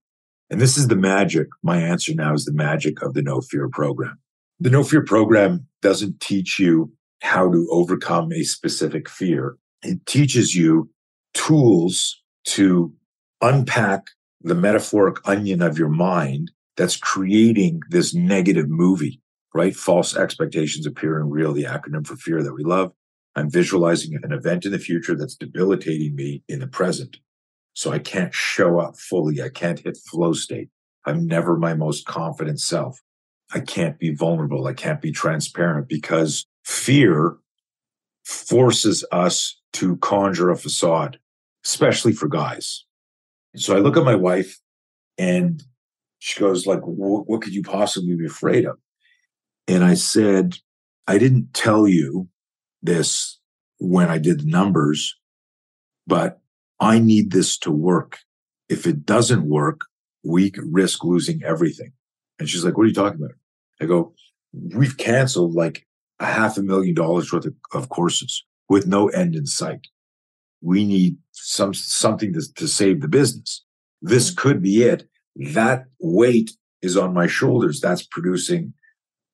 [0.51, 1.46] And this is the magic.
[1.62, 4.18] My answer now is the magic of the Know Fear program.
[4.59, 10.55] The Know Fear program doesn't teach you how to overcome a specific fear it teaches
[10.55, 10.91] you
[11.35, 12.93] tools to
[13.41, 14.09] unpack
[14.41, 19.21] the metaphoric onion of your mind that's creating this negative movie,
[19.55, 19.75] right?
[19.75, 22.93] False expectations appearing real, the acronym for fear that we love.
[23.35, 27.19] I'm visualizing an event in the future that's debilitating me in the present.
[27.75, 29.43] So I can't show up fully.
[29.43, 30.71] I can't hit flow state.
[31.05, 33.01] I'm never my most confident self.
[33.53, 34.67] I can't be vulnerable.
[34.67, 37.37] I can't be transparent because fear
[38.27, 41.19] forces us to conjure a facade,
[41.65, 42.85] especially for guys.
[43.55, 44.59] So I look at my wife
[45.17, 45.62] and
[46.19, 48.79] she goes like, what could you possibly be afraid of?
[49.69, 50.57] And I said,
[51.07, 52.29] I didn't tell you
[52.83, 53.39] this
[53.79, 55.17] when I did the numbers,
[56.07, 56.41] but
[56.81, 58.19] I need this to work.
[58.69, 59.83] If it doesn't work,
[60.25, 61.93] we risk losing everything.
[62.41, 63.37] And she's like, what are you talking about?
[63.81, 64.15] I go,
[64.53, 65.86] we've canceled like
[66.18, 69.87] a half a million dollars worth of, of courses with no end in sight.
[70.62, 73.64] We need some something to, to save the business.
[74.02, 74.40] This mm-hmm.
[74.40, 75.09] could be it.
[75.37, 76.52] That weight
[76.83, 77.81] is on my shoulders.
[77.81, 78.72] That's producing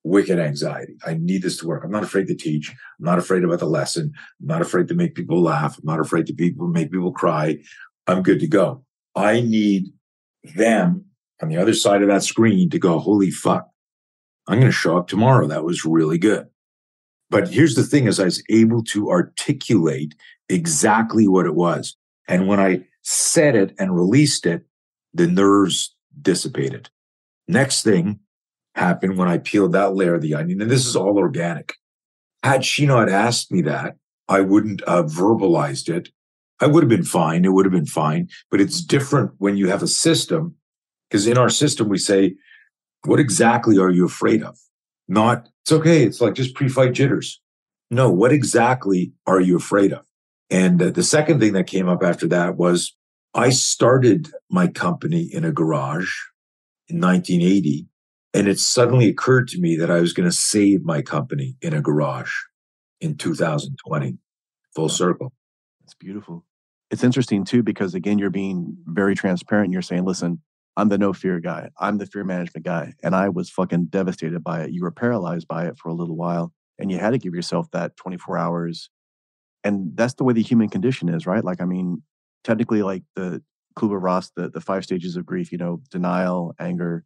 [0.04, 0.96] wicked anxiety.
[1.06, 1.84] I need this to work.
[1.84, 2.70] I'm not afraid to teach.
[2.70, 4.12] I'm not afraid about the lesson.
[4.40, 5.78] I'm not afraid to make people laugh.
[5.78, 7.58] I'm not afraid to people make people cry.
[8.06, 8.84] I'm good to go.
[9.14, 9.92] I need
[10.56, 11.04] them
[11.40, 13.68] on the other side of that screen to go, holy fuck.
[14.48, 15.46] I'm going to show up tomorrow.
[15.46, 16.48] That was really good.
[17.32, 20.14] But here's the thing is I was able to articulate
[20.50, 21.96] exactly what it was.
[22.28, 24.66] And when I said it and released it,
[25.14, 26.90] the nerves dissipated.
[27.48, 28.20] Next thing
[28.74, 31.74] happened when I peeled that layer of the onion, and this is all organic.
[32.42, 33.96] Had she not asked me that,
[34.28, 36.10] I wouldn't have verbalized it.
[36.60, 37.46] I would have been fine.
[37.46, 38.28] It would have been fine.
[38.50, 40.56] But it's different when you have a system,
[41.08, 42.34] because in our system, we say,
[43.04, 44.58] What exactly are you afraid of?
[45.08, 46.04] Not, it's okay.
[46.04, 47.40] It's like just pre fight jitters.
[47.90, 50.04] No, what exactly are you afraid of?
[50.50, 52.94] And uh, the second thing that came up after that was
[53.34, 56.12] I started my company in a garage
[56.88, 57.86] in 1980.
[58.34, 61.74] And it suddenly occurred to me that I was going to save my company in
[61.74, 62.32] a garage
[63.00, 64.16] in 2020.
[64.74, 65.32] Full circle.
[65.84, 66.44] It's beautiful.
[66.90, 69.72] It's interesting too, because again, you're being very transparent.
[69.72, 70.40] You're saying, listen,
[70.76, 71.68] I'm the no fear guy.
[71.78, 72.94] I'm the fear management guy.
[73.02, 74.72] And I was fucking devastated by it.
[74.72, 77.70] You were paralyzed by it for a little while and you had to give yourself
[77.72, 78.90] that 24 hours.
[79.64, 81.44] And that's the way the human condition is, right?
[81.44, 82.02] Like, I mean,
[82.42, 83.42] technically, like the,
[83.74, 87.04] Kubler Ross, the, the five stages of grief, you know, denial, anger,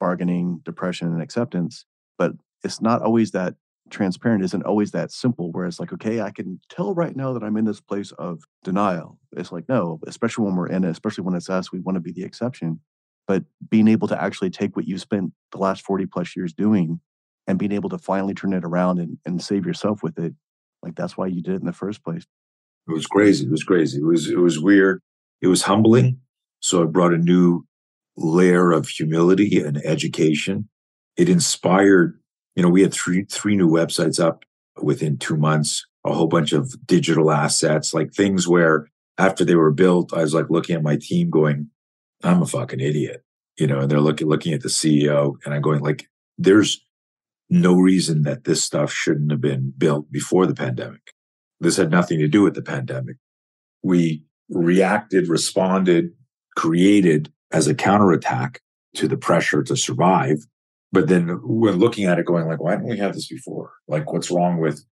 [0.00, 1.84] bargaining, depression, and acceptance.
[2.16, 2.32] But
[2.64, 3.54] it's not always that
[3.90, 7.42] transparent, isn't always that simple, where it's like, okay, I can tell right now that
[7.42, 9.18] I'm in this place of denial.
[9.32, 12.00] It's like, no, especially when we're in it, especially when it's us, we want to
[12.00, 12.80] be the exception.
[13.28, 16.98] But being able to actually take what you spent the last 40 plus years doing
[17.46, 20.34] and being able to finally turn it around and, and save yourself with it,
[20.82, 22.24] like that's why you did it in the first place.
[22.88, 23.44] It was crazy.
[23.44, 23.98] It was crazy.
[23.98, 25.02] It was it was weird.
[25.42, 26.20] It was humbling.
[26.60, 27.66] So it brought a new
[28.16, 30.68] layer of humility and education.
[31.16, 32.18] It inspired,
[32.56, 34.44] you know, we had three three new websites up
[34.82, 38.88] within two months, a whole bunch of digital assets, like things where
[39.18, 41.70] after they were built, I was like looking at my team going,
[42.22, 43.22] I'm a fucking idiot.
[43.56, 46.80] You know, and they're looking looking at the CEO and I'm going like, there's
[47.50, 51.00] no reason that this stuff shouldn't have been built before the pandemic.
[51.60, 53.16] This had nothing to do with the pandemic.
[53.82, 56.12] We reacted, responded,
[56.56, 58.60] created as a counterattack
[58.94, 60.38] to the pressure to survive.
[60.92, 63.72] But then when looking at it, going like, why didn't we have this before?
[63.86, 64.84] Like, what's wrong with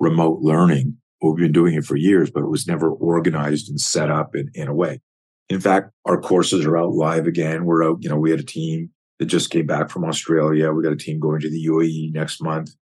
[0.00, 0.96] remote learning?
[1.20, 4.34] Well, we've been doing it for years, but it was never organized and set up
[4.34, 5.00] in, in a way.
[5.52, 7.64] In fact, our courses are out live again.
[7.64, 10.72] We're out, you know, we had a team that just came back from Australia.
[10.72, 12.74] We got a team going to the UAE next month.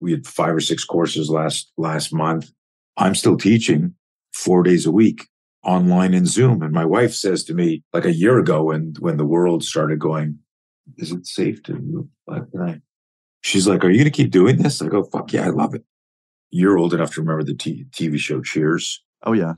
[0.00, 2.50] We had five or six courses last last month.
[2.96, 3.94] I'm still teaching
[4.32, 5.28] four days a week
[5.64, 6.62] online in Zoom.
[6.62, 9.98] And my wife says to me, like a year ago, when when the world started
[9.98, 10.38] going,
[10.98, 12.06] is it safe to move?
[13.42, 14.80] She's like, Are you going to keep doing this?
[14.80, 15.84] I go, Fuck yeah, I love it.
[16.50, 19.02] You're old enough to remember the t- TV show Cheers.
[19.24, 19.54] Oh, yeah.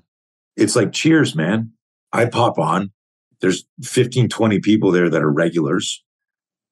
[0.57, 1.73] It's like Cheers, man.
[2.15, 2.93] I pop on.
[3.41, 6.03] There's 15, 20 people there that are regulars.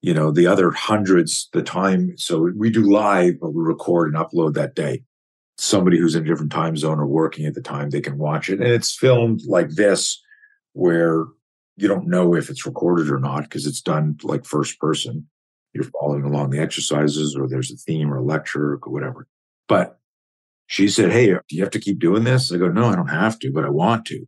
[0.00, 2.16] You know, the other hundreds, the time.
[2.16, 5.02] So we do live, but we record and upload that day
[5.58, 8.48] somebody who's in a different time zone or working at the time, they can watch
[8.48, 8.60] it.
[8.60, 10.20] And it's filmed like this,
[10.72, 11.26] where
[11.76, 15.28] you don't know if it's recorded or not because it's done like first person.
[15.72, 19.26] You're following along the exercises, or there's a theme or a lecture or whatever.
[19.68, 19.98] But
[20.66, 22.52] she said, Hey, do you have to keep doing this?
[22.52, 24.26] I go, No, I don't have to, but I want to.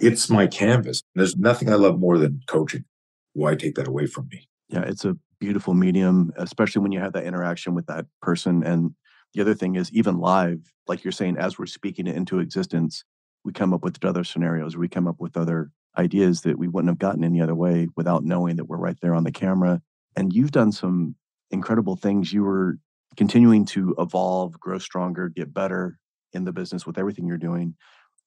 [0.00, 1.02] It's my canvas.
[1.14, 2.84] There's nothing I love more than coaching.
[3.32, 4.48] Why take that away from me?
[4.68, 8.62] Yeah, it's a beautiful medium, especially when you have that interaction with that person.
[8.62, 8.94] And
[9.34, 13.04] the other thing is, even live, like you're saying, as we're speaking it into existence,
[13.44, 16.90] we come up with other scenarios, we come up with other ideas that we wouldn't
[16.90, 19.80] have gotten any other way without knowing that we're right there on the camera.
[20.16, 21.14] And you've done some
[21.50, 22.32] incredible things.
[22.32, 22.78] You were
[23.16, 25.98] continuing to evolve, grow stronger, get better
[26.32, 27.74] in the business with everything you're doing.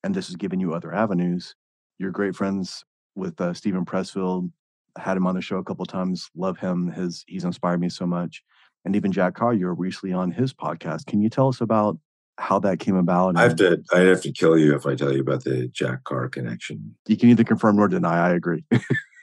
[0.04, 1.56] And this has given you other avenues.
[2.02, 2.84] You're great friends
[3.16, 4.52] with uh, Steven Pressfield.
[4.98, 6.30] had him on the show a couple times.
[6.36, 6.92] Love him.
[6.92, 8.44] His he's inspired me so much
[8.86, 11.06] and even Jack Carr, you were recently on his podcast.
[11.06, 11.98] Can you tell us about
[12.38, 13.38] how that came about?
[13.38, 16.04] I have to I have to kill you if I tell you about the Jack
[16.04, 16.96] Carr connection.
[17.08, 18.30] You can either confirm or deny.
[18.30, 18.64] I agree.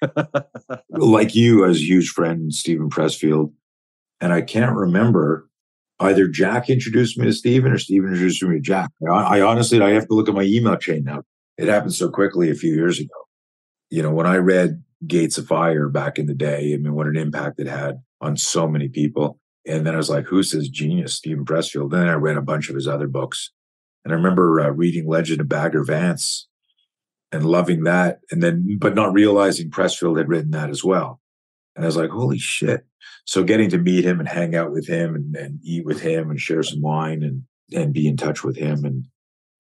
[0.91, 3.53] like you, as huge friend, Steven Pressfield,
[4.21, 5.49] and I can't remember
[6.01, 8.91] either Jack introduced me to Steven or Steven introduced me to Jack.
[9.11, 11.23] I, I honestly I have to look at my email chain now.
[11.59, 13.15] It happened so quickly a few years ago.
[13.91, 17.09] You know, when I read Gates of Fire back in the day, I mean, what
[17.09, 19.41] an impact it had on so many people.
[19.67, 21.91] And then I was like, who's this genius, Steven Pressfield?
[21.91, 23.51] Then I read a bunch of his other books.
[24.05, 26.49] And I remember uh, reading Legend of Bagger Vance
[27.33, 28.21] and loving that.
[28.31, 31.21] And then, but not realizing Pressfield had written that as well.
[31.77, 32.87] And I was like, holy shit.
[33.25, 36.31] So getting to meet him and hang out with him and, and eat with him
[36.31, 37.43] and share some wine and,
[37.75, 38.85] and be in touch with him.
[38.85, 39.07] And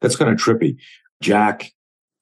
[0.01, 0.77] that's kind of trippy.
[1.21, 1.73] Jack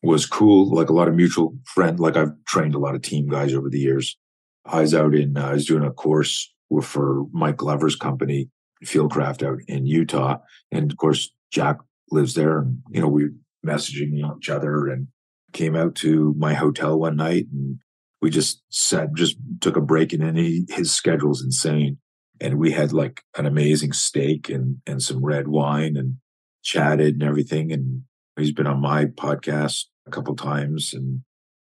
[0.02, 1.98] was cool, like a lot of mutual friend.
[1.98, 4.16] Like I've trained a lot of team guys over the years.
[4.64, 8.50] I was out in, uh, I was doing a course for Mike Glover's company,
[8.84, 10.38] Fieldcraft out in Utah.
[10.70, 11.78] And of course, Jack
[12.10, 12.58] lives there.
[12.58, 13.30] And, you know, we
[13.64, 15.08] messaging each other and
[15.52, 17.78] came out to my hotel one night and
[18.20, 21.98] we just sat, just took a break and then he, his schedule's insane.
[22.40, 26.16] And we had like an amazing steak and, and some red wine and
[26.62, 27.72] chatted and everything.
[27.72, 28.02] And
[28.36, 31.22] he's been on my podcast a couple times and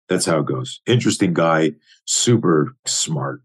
[0.07, 0.81] that's how it goes.
[0.87, 1.73] Interesting guy,
[2.05, 3.41] super smart,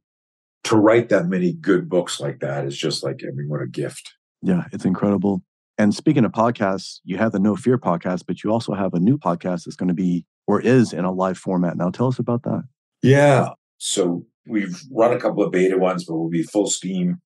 [0.65, 3.67] to write that many good books like that is just like, I mean, what a
[3.67, 4.15] gift.
[4.43, 5.43] Yeah, it's incredible.
[5.77, 9.01] And speaking of podcasts, you have the Know Fear podcast, but you also have a
[9.01, 11.77] new podcast that's going to be or is in a live format.
[11.77, 12.65] Now, tell us about that.
[13.03, 13.51] Yeah.
[13.79, 17.21] So we've run a couple of beta ones, but we'll be full steam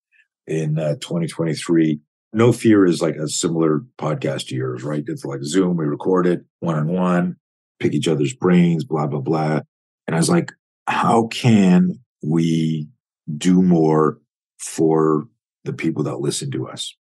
[0.47, 2.01] in uh, 2023.
[2.33, 5.05] Know Fear is like a similar podcast to yours, right?
[5.07, 5.77] It's like Zoom.
[5.77, 7.37] We record it one on one,
[7.81, 9.61] pick each other's brains, blah, blah, blah.
[10.07, 10.53] And I was like,
[10.87, 12.89] how can we
[13.37, 14.21] do more
[14.59, 15.29] for
[15.65, 16.97] the people that listen to us.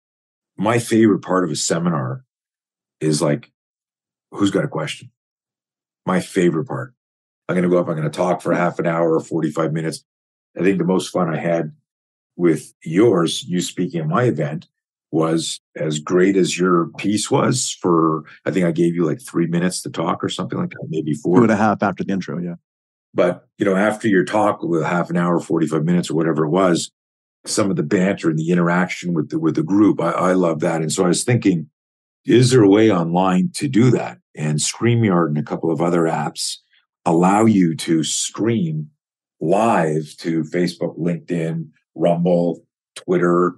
[0.57, 2.23] My favorite part of a seminar
[2.99, 3.51] is like,
[4.31, 5.11] who's got a question?
[6.05, 6.93] My favorite part.
[7.47, 9.73] I'm going to go up, I'm going to talk for half an hour or 45
[9.73, 10.03] minutes.
[10.57, 11.73] I think the most fun I had
[12.35, 14.67] with yours, you speaking at my event,
[15.13, 19.45] was as great as your piece was for, I think I gave you like three
[19.45, 21.37] minutes to talk or something like that, maybe four.
[21.37, 22.55] Two and a half after the intro, yeah.
[23.13, 26.49] But, you know, after your talk with half an hour, 45 minutes or whatever it
[26.49, 26.89] was,
[27.45, 30.61] some of the banter and the interaction with the, with the group, I, I love
[30.61, 30.81] that.
[30.81, 31.69] And so I was thinking,
[32.25, 34.17] is there a way online to do that?
[34.35, 36.57] And StreamYard and a couple of other apps
[37.05, 38.89] allow you to stream
[39.39, 43.57] live to Facebook, LinkedIn, Rumble, Twitter,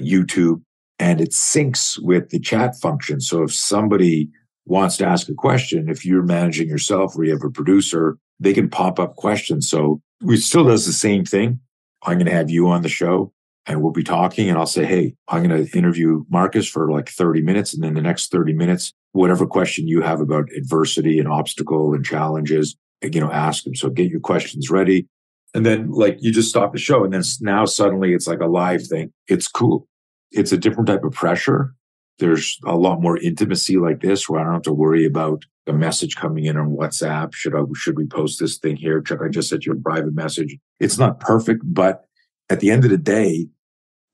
[0.00, 0.62] YouTube,
[0.98, 3.20] and it syncs with the chat function.
[3.20, 4.28] So if somebody
[4.66, 8.52] wants to ask a question, if you're managing yourself or you have a producer, they
[8.52, 9.68] can pop up questions.
[9.68, 11.60] So it still does the same thing.
[12.02, 13.32] I'm going to have you on the show
[13.66, 17.08] and we'll be talking and I'll say, Hey, I'm going to interview Marcus for like
[17.08, 17.74] 30 minutes.
[17.74, 22.04] And then the next 30 minutes, whatever question you have about adversity and obstacle and
[22.04, 23.74] challenges, you know, ask them.
[23.74, 25.06] So get your questions ready.
[25.54, 27.04] And then like you just stop the show.
[27.04, 29.12] And then now suddenly it's like a live thing.
[29.26, 29.86] It's cool.
[30.30, 31.74] It's a different type of pressure.
[32.18, 35.72] There's a lot more intimacy like this where I don't have to worry about a
[35.72, 37.34] message coming in on WhatsApp.
[37.34, 39.00] Should I, should we post this thing here?
[39.00, 40.56] Chuck, I just sent you a private message.
[40.80, 42.04] It's not perfect, but
[42.50, 43.48] at the end of the day,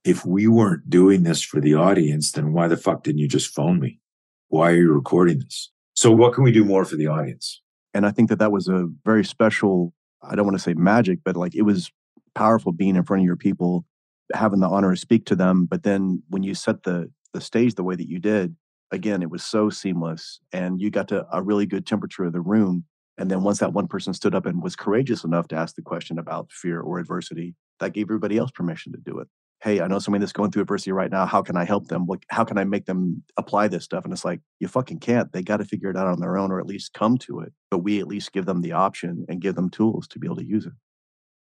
[0.04, 3.54] if we weren't doing this for the audience, then why the fuck didn't you just
[3.54, 4.00] phone me?
[4.48, 5.70] Why are you recording this?
[5.96, 7.62] So what can we do more for the audience?
[7.94, 11.20] And I think that that was a very special, I don't want to say magic,
[11.24, 11.90] but like it was
[12.34, 13.86] powerful being in front of your people,
[14.32, 15.66] having the honor to speak to them.
[15.66, 18.56] But then when you set the, the stage the way that you did,
[18.90, 22.40] again, it was so seamless and you got to a really good temperature of the
[22.40, 22.84] room.
[23.18, 25.82] And then once that one person stood up and was courageous enough to ask the
[25.82, 29.28] question about fear or adversity, that gave everybody else permission to do it
[29.64, 31.24] hey, I know somebody that's going through adversity right now.
[31.24, 32.06] How can I help them?
[32.06, 34.04] What, how can I make them apply this stuff?
[34.04, 35.32] And it's like, you fucking can't.
[35.32, 37.50] They got to figure it out on their own or at least come to it.
[37.70, 40.36] But we at least give them the option and give them tools to be able
[40.36, 40.74] to use it.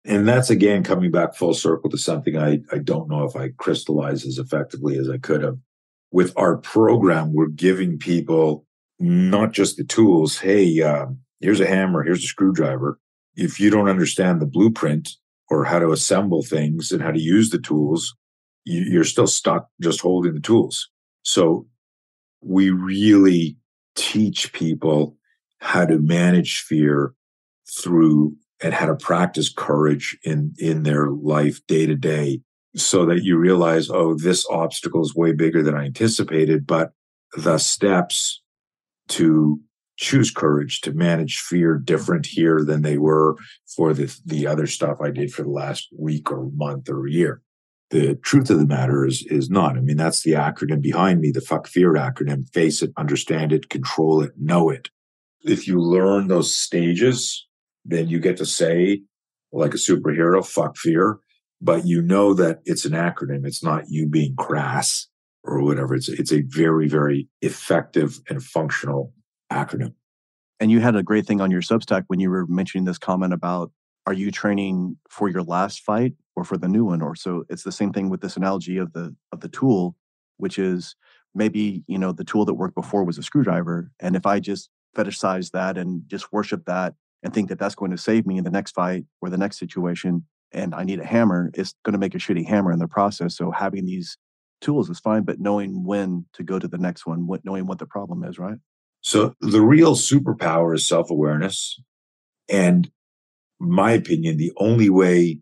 [0.03, 3.49] And that's again coming back full circle to something I, I don't know if I
[3.57, 5.57] crystallized as effectively as I could have.
[6.11, 8.65] With our program, we're giving people
[8.99, 10.39] not just the tools.
[10.39, 11.07] Hey, uh,
[11.39, 12.99] here's a hammer, here's a screwdriver.
[13.35, 15.09] If you don't understand the blueprint,
[15.51, 18.15] or how to assemble things and how to use the tools,
[18.63, 20.89] you're still stuck just holding the tools.
[21.23, 21.67] So
[22.41, 23.57] we really
[23.95, 25.17] teach people
[25.59, 27.13] how to manage fear
[27.69, 32.41] through and how to practice courage in, in their life day to day
[32.75, 36.91] so that you realize, oh, this obstacle is way bigger than I anticipated, but
[37.35, 38.41] the steps
[39.09, 39.59] to
[39.97, 43.35] choose courage to manage fear different here than they were
[43.75, 47.41] for the, the other stuff I did for the last week or month or year.
[47.91, 49.77] The truth of the matter is, is not.
[49.77, 52.49] I mean, that's the acronym behind me, the fuck fear acronym.
[52.53, 54.89] Face it, understand it, control it, know it.
[55.43, 57.47] If you learn those stages,
[57.85, 59.01] then you get to say,
[59.51, 61.19] like a superhero, fuck fear,
[61.61, 63.45] but you know that it's an acronym.
[63.45, 65.07] It's not you being crass
[65.43, 65.95] or whatever.
[65.95, 69.13] It's, it's a very, very effective and functional
[69.51, 69.93] acronym.
[70.59, 73.33] And you had a great thing on your Substack when you were mentioning this comment
[73.33, 73.71] about
[74.07, 77.63] are you training for your last fight or for the new one or so it's
[77.63, 79.95] the same thing with this analogy of the of the tool
[80.37, 80.95] which is
[81.35, 84.69] maybe you know the tool that worked before was a screwdriver and if i just
[84.95, 86.93] fetishize that and just worship that
[87.23, 89.57] and think that that's going to save me in the next fight or the next
[89.57, 92.87] situation and i need a hammer it's going to make a shitty hammer in the
[92.87, 94.17] process so having these
[94.61, 97.79] tools is fine but knowing when to go to the next one what knowing what
[97.79, 98.57] the problem is right
[99.01, 101.79] so the real superpower is self awareness.
[102.47, 102.91] And
[103.59, 105.39] my opinion, the only way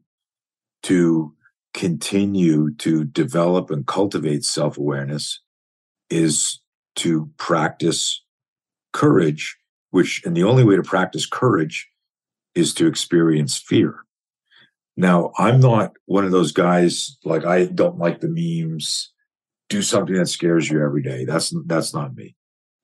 [0.84, 1.36] to
[1.74, 5.42] continue to develop and cultivate self awareness
[6.10, 6.62] is
[6.96, 8.24] to practice
[8.94, 9.58] courage,
[9.92, 11.90] which, and the only way to practice courage
[12.56, 14.04] is to experience fear.
[14.98, 19.12] Now, I'm not one of those guys like I don't like the memes.
[19.70, 21.26] Do something that scares you every day.
[21.26, 22.36] That's that's not me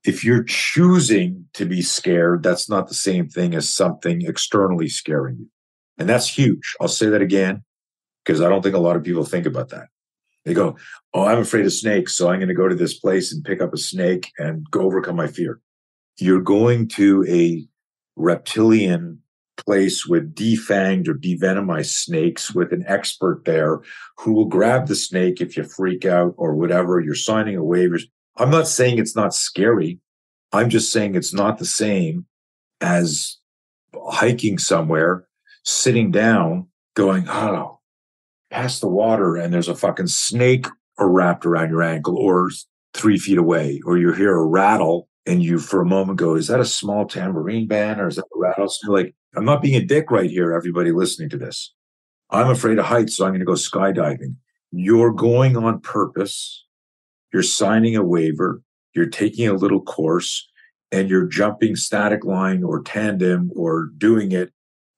[0.06, 5.38] if you're choosing to be scared, that's not the same thing as something externally scaring
[5.39, 5.49] you.
[5.97, 6.76] And that's huge.
[6.80, 7.64] I'll say that again
[8.24, 9.88] because I don't think a lot of people think about that.
[10.43, 10.78] They go,
[11.14, 12.14] Oh, I'm afraid of snakes.
[12.14, 14.82] So I'm going to go to this place and pick up a snake and go
[14.82, 15.60] overcome my fear.
[16.18, 17.66] You're going to a
[18.16, 19.22] reptilian
[19.57, 23.82] place with defanged or devenomized snakes with an expert there
[24.18, 26.99] who will grab the snake if you freak out or whatever.
[26.99, 27.99] You're signing a waiver.
[28.38, 29.99] I'm not saying it's not scary.
[30.51, 32.26] I'm just saying it's not the same
[32.82, 33.38] as
[34.09, 35.26] hiking somewhere,
[35.63, 37.80] sitting down, going, oh,
[38.51, 42.49] past the water, and there's a fucking snake wrapped around your ankle or
[42.93, 46.47] three feet away, or you hear a rattle and you for a moment go, is
[46.47, 48.89] that a small tambourine band or is that a rattlesnake?
[48.89, 51.73] Like I'm not being a dick right here, everybody listening to this.
[52.30, 54.36] I'm afraid of heights, so I'm going to go skydiving.
[54.71, 56.65] You're going on purpose.
[57.34, 58.61] You're signing a waiver.
[58.93, 60.47] You're taking a little course
[60.91, 64.51] and you're jumping static line or tandem or doing it.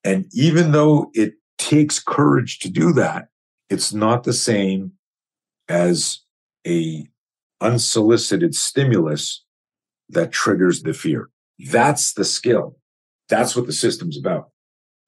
[0.03, 3.29] And even though it takes courage to do that,
[3.69, 4.93] it's not the same
[5.67, 6.19] as
[6.65, 7.07] a
[7.59, 9.43] unsolicited stimulus
[10.09, 11.29] that triggers the fear.
[11.71, 12.77] That's the skill.
[13.29, 14.49] That's what the system's about.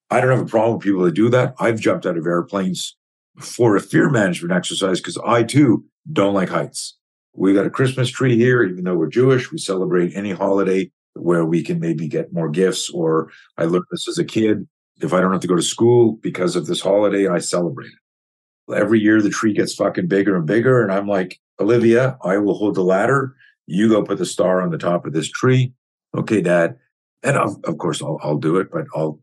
[0.09, 1.53] I don't have a problem with people that do that.
[1.59, 2.97] I've jumped out of airplanes
[3.39, 6.97] for a fear management exercise because I too don't like heights.
[7.33, 9.51] We got a Christmas tree here, even though we're Jewish.
[9.51, 12.89] We celebrate any holiday where we can maybe get more gifts.
[12.89, 14.67] Or I learned this as a kid.
[15.01, 18.73] If I don't have to go to school because of this holiday, I celebrate it.
[18.75, 20.83] Every year the tree gets fucking bigger and bigger.
[20.83, 23.35] And I'm like, Olivia, I will hold the ladder.
[23.69, 25.73] You go put the star on the top of this tree.
[26.17, 26.77] Okay, dad.
[27.21, 29.19] And I'll, of course, I'll, I'll do it, but I'll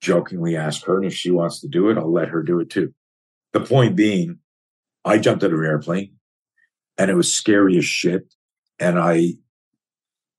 [0.00, 0.96] jokingly ask her.
[0.96, 2.94] And if she wants to do it, I'll let her do it too.
[3.52, 4.38] The point being,
[5.04, 6.12] I jumped out of an airplane
[6.96, 8.32] and it was scary as shit.
[8.78, 9.34] And I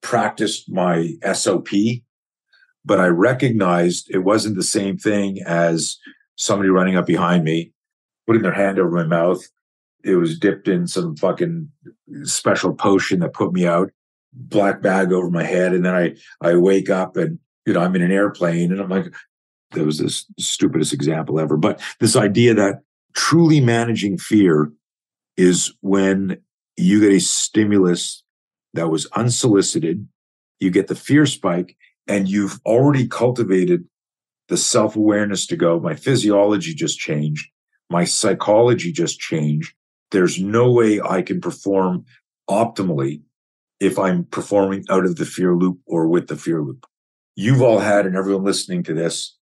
[0.01, 1.68] practiced my SOP,
[2.84, 5.97] but I recognized it wasn't the same thing as
[6.36, 7.74] somebody running up behind me,
[8.26, 9.43] putting their hand over my mouth.
[10.04, 11.70] It was dipped in some fucking
[12.24, 13.91] special potion that put me out,
[14.34, 15.74] black bag over my head.
[15.74, 18.89] And then I, I wake up and, you know, I'm in an airplane and I'm
[18.89, 19.14] like,
[19.72, 20.10] that was the
[20.41, 21.58] stupidest example ever.
[21.58, 22.82] But this idea that
[23.14, 24.72] truly managing fear
[25.38, 26.38] is when
[26.78, 28.24] you get a stimulus
[28.74, 30.08] that was unsolicited,
[30.60, 31.76] you get the fear spike,
[32.08, 33.86] and you've already cultivated
[34.47, 37.49] the self awareness to go, my physiology just changed,
[37.89, 39.74] my psychology just changed.
[40.12, 42.05] There's no way I can perform
[42.49, 43.22] optimally
[43.80, 46.86] if I'm performing out of the fear loop or with the fear loop.
[47.36, 49.38] You've all had, and everyone listening to this,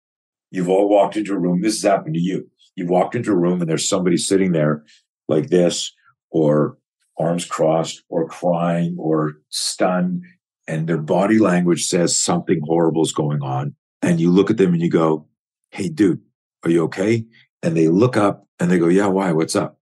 [0.51, 1.61] you've all walked into a room.
[1.61, 2.49] This has happened to you.
[2.75, 4.85] You've walked into a room and there's somebody sitting there
[5.27, 5.93] like this,
[6.31, 6.77] or
[7.19, 10.23] arms crossed or crying or stunned
[10.67, 14.73] and their body language says something horrible is going on and you look at them
[14.73, 15.27] and you go
[15.71, 16.21] hey dude
[16.63, 17.25] are you okay
[17.61, 19.78] and they look up and they go yeah why what's up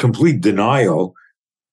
[0.00, 1.14] complete denial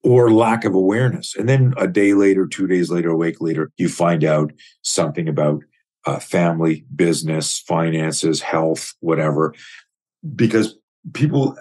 [0.04, 3.72] or lack of awareness and then a day later two days later a week later
[3.78, 4.52] you find out
[4.84, 5.64] something about
[6.06, 9.56] uh, family business finances health whatever
[10.36, 10.78] because
[11.14, 11.58] people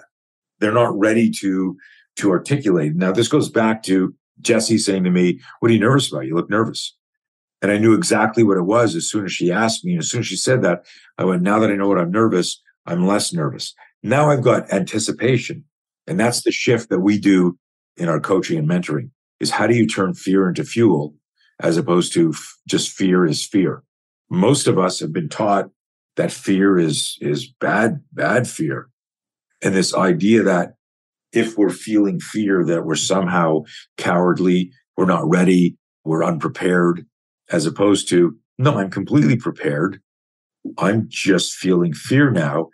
[0.59, 1.77] they're not ready to
[2.17, 2.95] to articulate.
[2.95, 6.25] Now, this goes back to Jesse saying to me, What are you nervous about?
[6.25, 6.95] You look nervous.
[7.61, 9.93] And I knew exactly what it was as soon as she asked me.
[9.93, 10.85] And as soon as she said that,
[11.17, 13.73] I went, Now that I know what I'm nervous, I'm less nervous.
[14.03, 15.63] Now I've got anticipation.
[16.07, 17.57] And that's the shift that we do
[17.97, 21.13] in our coaching and mentoring is how do you turn fear into fuel
[21.59, 23.83] as opposed to f- just fear is fear?
[24.29, 25.69] Most of us have been taught
[26.15, 28.89] that fear is, is bad, bad fear.
[29.61, 30.73] And this idea that
[31.31, 33.63] if we're feeling fear that we're somehow
[33.97, 37.05] cowardly, we're not ready, we're unprepared,
[37.51, 40.01] as opposed to, no, I'm completely prepared.
[40.77, 42.69] I'm just feeling fear now.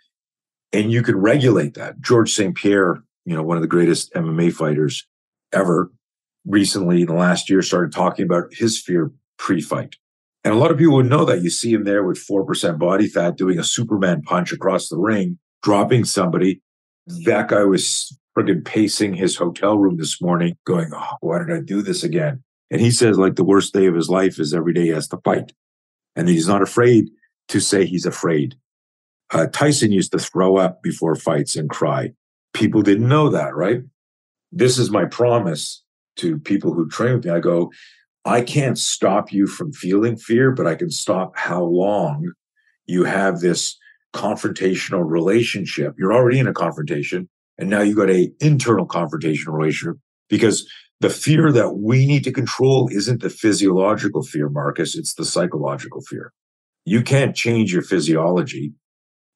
[0.72, 2.02] And you can regulate that.
[2.02, 2.56] Georges St.
[2.56, 5.08] Pierre, you know, one of the greatest MMA fighters
[5.52, 5.92] ever,
[6.46, 9.96] recently in the last year started talking about his fear pre fight.
[10.44, 11.42] And a lot of people would know that.
[11.42, 15.40] You see him there with 4% body fat doing a Superman punch across the ring,
[15.62, 16.62] dropping somebody.
[17.26, 21.62] That guy was friggin' pacing his hotel room this morning, going, oh, why did I
[21.62, 22.44] do this again?
[22.72, 25.08] And he says, like, the worst day of his life is every day he has
[25.10, 25.54] to fight.
[26.16, 27.10] And he's not afraid
[27.50, 28.56] to say he's afraid.
[29.32, 32.14] Uh, Tyson used to throw up before fights and cry.
[32.54, 33.82] People didn't know that, right?
[34.52, 35.84] This is my promise
[36.18, 37.32] to people who train with me.
[37.32, 37.72] I go,
[38.26, 42.32] I can't stop you from feeling fear, but I can stop how long
[42.86, 43.78] you have this
[44.14, 45.96] confrontational relationship.
[45.98, 47.28] You're already in a confrontation.
[47.58, 49.98] And now you've got a internal confrontation relationship
[50.30, 50.70] because
[51.02, 54.96] the fear that we need to control isn't the physiological fear, Marcus.
[54.96, 56.32] It's the psychological fear.
[56.86, 58.74] You can't change your physiology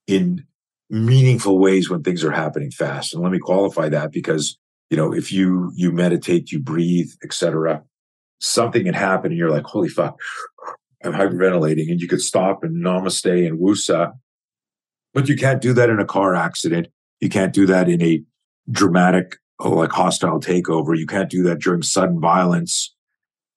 [0.08, 0.46] in
[0.90, 3.14] meaningful ways when things are happening fast.
[3.14, 4.58] And let me qualify that because,
[4.90, 7.84] you know, if you, you meditate, you breathe, etc.,
[8.40, 10.20] something can happen and you're like, holy fuck,
[11.04, 14.14] I'm hyperventilating and you could stop and namaste and wusa.
[15.14, 16.88] But you can't do that in a car accident.
[17.20, 18.22] You can't do that in a
[18.70, 20.98] dramatic, oh, like hostile takeover.
[20.98, 22.94] You can't do that during sudden violence.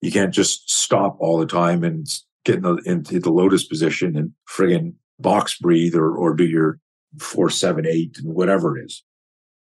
[0.01, 2.09] You can't just stop all the time and
[2.45, 6.79] get in the, into the lotus position and friggin' box breathe or, or do your
[7.19, 9.03] four, seven, eight, and whatever it is.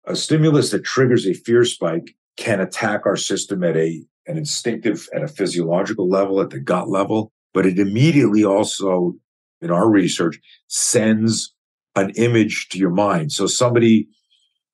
[0.06, 5.10] A stimulus that triggers a fear spike can attack our system at a an instinctive,
[5.14, 9.16] at a physiological level, at the gut level, but it immediately also
[9.62, 11.54] in our research sends
[11.96, 13.32] an image to your mind.
[13.32, 14.08] So somebody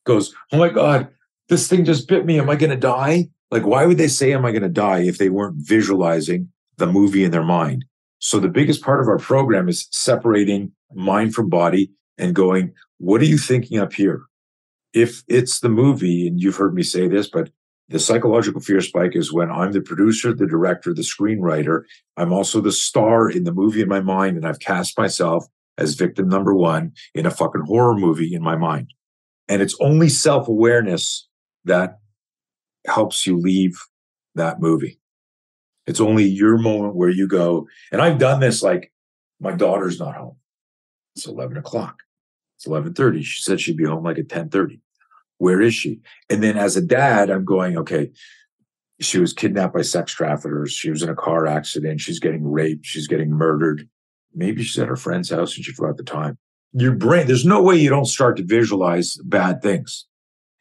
[0.06, 1.10] goes, Oh my God,
[1.48, 2.40] this thing just bit me.
[2.40, 3.30] Am I going to die?
[3.52, 6.88] Like, why would they say, Am I going to die if they weren't visualizing the
[6.88, 7.86] movie in their mind?
[8.20, 13.22] So the biggest part of our program is separating mind from body and going, What
[13.22, 14.22] are you thinking up here?
[14.94, 17.50] If it's the movie, and you've heard me say this, but
[17.90, 21.84] the psychological fear spike is when I'm the producer, the director, the screenwriter.
[22.18, 25.48] I'm also the star in the movie in my mind, and I've cast myself
[25.78, 28.94] as victim number one in a fucking horror movie in my mind.
[29.48, 31.28] And it's only self awareness
[31.66, 32.00] that
[32.86, 33.80] helps you leave
[34.36, 35.00] that movie.
[35.88, 38.92] It's only your moment where you go, and I've done this like
[39.40, 40.36] my daughter's not home.
[41.16, 42.04] It's 11 o'clock.
[42.60, 43.24] It's 11.30.
[43.24, 44.82] She said she'd be home like at 10.30.
[45.38, 46.02] Where is she?
[46.30, 48.12] And then as a dad, I'm going, okay,
[49.00, 50.74] she was kidnapped by sex traffickers.
[50.74, 52.02] She was in a car accident.
[52.02, 52.86] She's getting raped.
[52.86, 53.88] She's getting murdered.
[54.36, 56.38] Maybe she's at her friend's house and she forgot the time.
[56.74, 60.06] Your brain, there's no way you don't start to visualize bad things.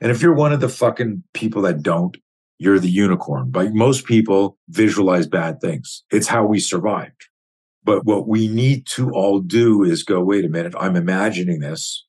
[0.01, 2.16] And if you're one of the fucking people that don't,
[2.59, 3.51] you're the unicorn.
[3.51, 6.05] But most people visualize bad things.
[6.12, 7.28] It's how we survived.
[7.89, 12.05] But what we need to all do is go, wait a minute, I'm imagining this.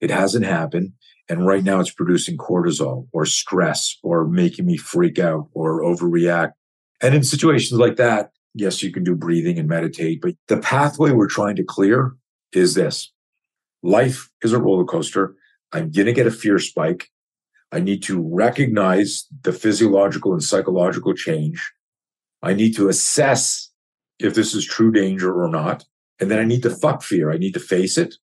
[0.00, 0.94] It hasn't happened.
[1.28, 6.54] And right now it's producing cortisol or stress or making me freak out or overreact.
[7.00, 11.12] And in situations like that, yes, you can do breathing and meditate, but the pathway
[11.12, 12.16] we're trying to clear
[12.50, 13.12] is this
[13.84, 15.36] life is a roller coaster.
[15.70, 17.10] I'm going to get a fear spike.
[17.70, 21.72] I need to recognize the physiological and psychological change.
[22.42, 23.70] I need to assess
[24.18, 25.84] if this is true danger or not.
[26.18, 27.30] And then I need to fuck fear.
[27.30, 28.14] I need to face it.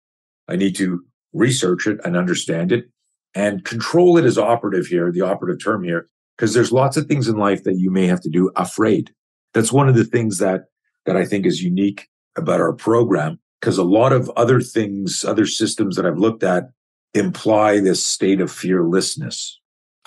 [0.49, 2.87] I need to research it and understand it
[3.35, 7.29] and control it is operative here, the operative term here, because there's lots of things
[7.29, 9.11] in life that you may have to do afraid.
[9.55, 10.65] That's one of the things that,
[11.07, 15.47] that I think is unique about our program, because a lot of other things, other
[15.47, 16.71] systems that I've looked at
[17.15, 19.61] imply this state of fearlessness,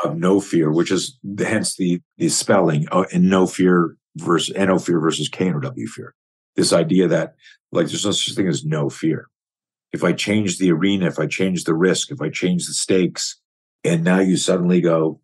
[0.03, 4.80] of no fear, which is hence the, the spelling uh, in no fear versus NO
[4.80, 6.16] fear versus KNOW fear.
[6.55, 7.36] This idea that
[7.72, 9.30] like there's no such thing as no fear
[9.95, 13.38] if I change the arena, if I change the risk, if I change the stakes,
[13.84, 15.22] and now you suddenly go,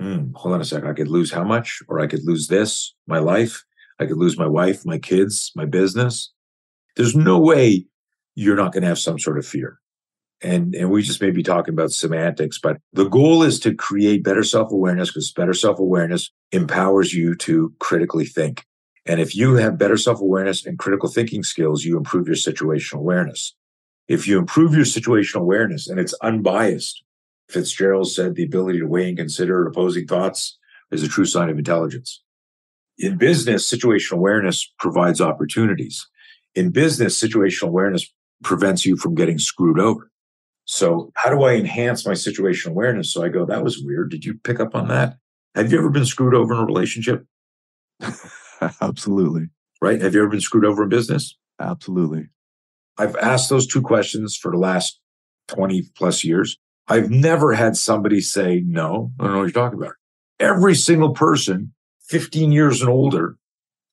[0.00, 1.80] hmm, hold on a second, I could lose how much?
[1.88, 3.64] Or I could lose this, my life.
[4.00, 6.32] I could lose my wife, my kids, my business.
[6.96, 7.86] There's no way
[8.34, 9.79] you're not going to have some sort of fear.
[10.42, 14.24] And, and we just may be talking about semantics, but the goal is to create
[14.24, 18.64] better self awareness because better self awareness empowers you to critically think.
[19.06, 23.00] And if you have better self awareness and critical thinking skills, you improve your situational
[23.00, 23.54] awareness.
[24.08, 27.02] If you improve your situational awareness and it's unbiased,
[27.48, 30.58] Fitzgerald said the ability to weigh and consider opposing thoughts
[30.90, 32.22] is a true sign of intelligence.
[32.98, 36.06] In business, situational awareness provides opportunities.
[36.54, 38.12] In business, situational awareness
[38.42, 40.09] prevents you from getting screwed over.
[40.72, 43.12] So, how do I enhance my situational awareness?
[43.12, 44.08] So I go, that was weird.
[44.08, 45.16] Did you pick up on that?
[45.56, 47.26] Have you ever been screwed over in a relationship?
[48.80, 49.48] Absolutely.
[49.82, 50.00] Right?
[50.00, 51.36] Have you ever been screwed over in business?
[51.58, 52.28] Absolutely.
[52.96, 55.00] I've asked those two questions for the last
[55.48, 56.56] 20 plus years.
[56.86, 59.94] I've never had somebody say, no, I don't know what you're talking about.
[60.38, 63.36] Every single person, 15 years and older,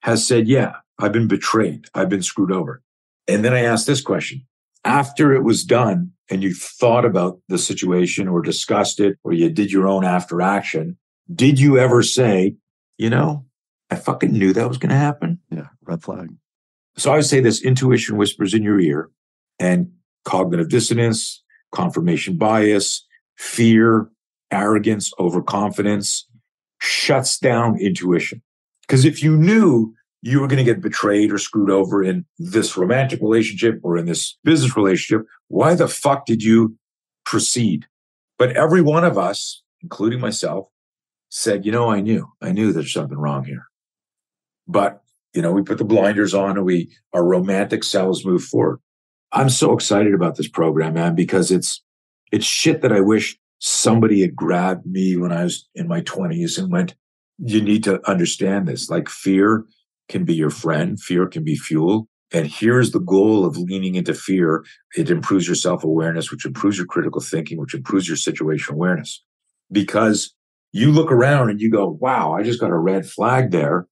[0.04, 1.86] has said, yeah, I've been betrayed.
[1.96, 2.84] I've been screwed over.
[3.28, 4.46] And then I asked this question
[4.86, 9.50] after it was done and you thought about the situation or discussed it or you
[9.50, 10.98] did your own after action,
[11.34, 12.56] did you ever say,
[12.98, 13.46] you know,
[13.90, 15.40] I fucking knew that was going to happen?
[15.50, 16.30] Yeah, red flag.
[16.98, 19.10] So I would say this intuition whispers in your ear
[19.60, 19.92] and
[20.26, 23.06] cognitive dissonance, confirmation bias,
[23.38, 24.10] fear,
[24.52, 26.28] arrogance, overconfidence
[26.80, 28.42] shuts down intuition.
[28.82, 29.94] Because if you knew
[30.28, 34.06] you were going to get betrayed or screwed over in this romantic relationship or in
[34.06, 36.78] this business relationship, why the fuck did you
[37.26, 37.86] proceed?
[38.38, 40.68] But every one of us, including myself,
[41.30, 43.66] said, you know, I knew, I knew there's something wrong here.
[44.68, 45.02] But
[45.34, 48.80] you know, we put the blinders on and we, our romantic selves move forward.
[49.32, 51.84] I'm so excited about this program, man, because it's,
[52.32, 56.58] it's shit that I wish somebody had grabbed me when I was in my twenties
[56.58, 56.96] and went,
[57.38, 58.90] you need to understand this.
[58.90, 59.66] Like fear
[60.10, 61.00] can be your friend.
[61.00, 62.08] Fear can be fuel.
[62.34, 64.66] And here's the goal of leaning into fear.
[64.96, 69.24] It improves your self awareness, which improves your critical thinking, which improves your situational awareness.
[69.72, 70.34] Because
[70.74, 73.88] you look around and you go, wow, I just got a red flag there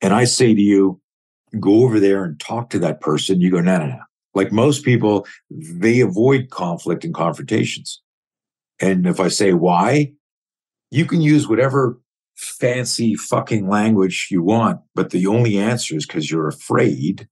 [0.00, 1.00] and I say to you,
[1.58, 4.00] go over there and talk to that person, you go, no, no, no.
[4.34, 8.02] Like most people, they avoid conflict and confrontations.
[8.80, 10.12] And if I say why,
[10.90, 11.98] you can use whatever
[12.38, 17.28] fancy fucking language you want, but the only answer is because you're afraid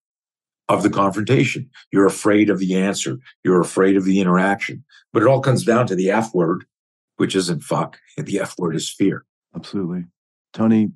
[0.68, 1.70] of the confrontation.
[1.92, 3.18] You're afraid of the answer.
[3.44, 4.84] You're afraid of the interaction.
[5.12, 6.64] But it all comes down to the F word,
[7.18, 7.98] which isn't fuck.
[8.16, 9.24] The F word is fear.
[9.54, 10.06] Absolutely.
[10.52, 10.90] Tony,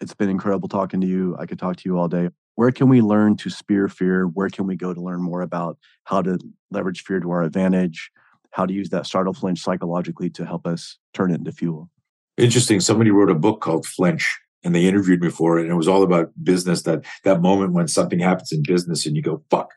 [0.00, 1.36] it's been incredible talking to you.
[1.38, 2.28] I could talk to you all day.
[2.54, 4.26] Where can we learn to spear fear?
[4.26, 6.38] Where can we go to learn more about how to
[6.70, 8.12] leverage fear to our advantage?
[8.52, 11.90] How to use that startle flinch psychologically to help us turn it into fuel?
[12.36, 12.80] Interesting.
[12.80, 15.62] Somebody wrote a book called Flinch and they interviewed me for it.
[15.62, 19.16] And it was all about business that that moment when something happens in business and
[19.16, 19.70] you go, fuck.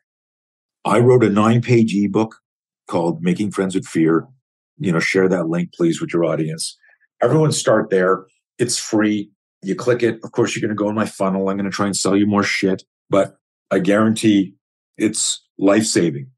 [0.83, 2.37] I wrote a nine page ebook
[2.87, 4.27] called Making Friends with Fear.
[4.77, 6.77] You know, share that link, please, with your audience.
[7.21, 8.25] Everyone start there.
[8.57, 9.29] It's free.
[9.61, 10.19] You click it.
[10.23, 11.49] Of course, you're going to go in my funnel.
[11.49, 13.37] I'm going to try and sell you more shit, but
[13.71, 14.55] I guarantee
[14.97, 16.31] it's life saving.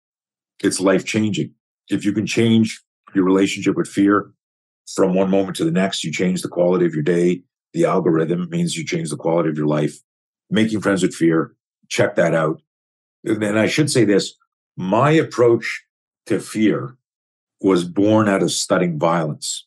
[0.63, 1.53] It's life changing.
[1.89, 2.82] If you can change
[3.13, 4.32] your relationship with fear
[4.96, 7.42] from one moment to the next, you change the quality of your day,
[7.74, 10.00] the algorithm means you change the quality of your life.
[10.50, 11.54] Making friends with fear,
[11.88, 12.62] check that out.
[13.24, 14.34] And I should say this
[14.76, 15.84] my approach
[16.26, 16.98] to fear
[17.62, 19.66] was born out of studying violence.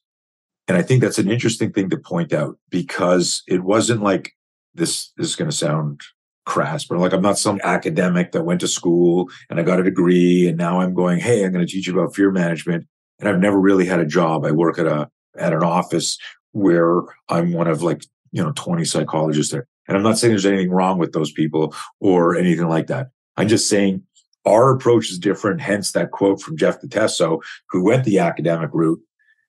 [0.67, 4.33] And I think that's an interesting thing to point out because it wasn't like
[4.75, 6.01] this, this is going to sound
[6.47, 9.85] crass, but like I'm not some academic that went to school and I got a
[9.85, 12.87] degree and now I'm going, hey, I'm going to teach you about fear management.
[13.21, 14.45] And I've never really had a job.
[14.45, 16.19] I work at a at an office
[16.53, 19.67] where I'm one of like, you know, 20 psychologists there.
[19.89, 23.09] And I'm not saying there's anything wrong with those people or anything like that.
[23.37, 24.03] I'm just saying
[24.47, 25.61] our approach is different.
[25.61, 29.01] Hence that quote from Jeff DeTesso, who went the academic route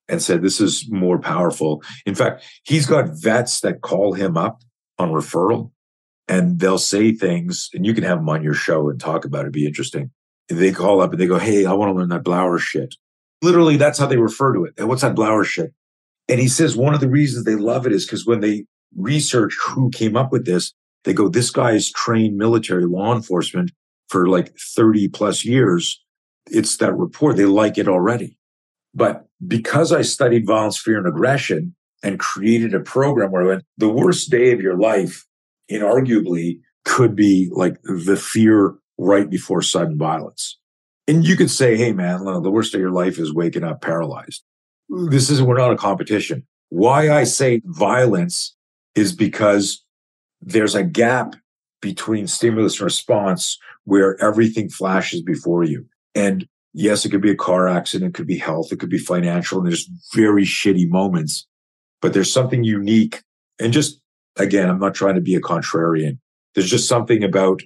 [0.08, 1.84] and said, this is more powerful.
[2.06, 4.62] In fact, he's got vets that call him up
[4.98, 5.72] on referral
[6.28, 9.40] and they'll say things and you can have them on your show and talk about
[9.40, 9.42] it.
[9.44, 10.12] It'd be interesting.
[10.48, 12.96] They call up and they go, Hey, I want to learn that Blauer shit.
[13.42, 14.74] Literally, that's how they refer to it.
[14.78, 15.74] And what's that Blauer shit?
[16.28, 18.66] And he says one of the reasons they love it is because when they
[18.96, 20.74] research who came up with this,
[21.04, 23.72] they go, this guy's trained military law enforcement
[24.10, 26.02] for like 30 plus years.
[26.48, 27.38] It's that report.
[27.38, 28.38] They like it already.
[28.94, 33.64] But because I studied violence, fear, and aggression and created a program where I went,
[33.78, 35.26] the worst day of your life,
[35.72, 40.60] inarguably, could be like the fear right before sudden violence.
[41.08, 43.82] And you could say, hey, man, the worst day of your life is waking up
[43.82, 44.44] paralyzed
[44.92, 45.10] mm.
[45.10, 46.46] this is we're not a competition.
[46.70, 48.56] Why I say violence
[48.96, 49.84] is because
[50.42, 51.36] there's a gap
[51.82, 55.86] between stimulus and response where everything flashes before you.
[56.16, 58.98] And yes, it could be a car accident, it could be health, it could be
[58.98, 61.48] financial, and there's very shitty moments.
[62.02, 63.22] But there's something unique.
[63.60, 64.02] And just
[64.38, 66.20] again, I'm not trying to be a contrarian.
[66.54, 67.62] There's just something about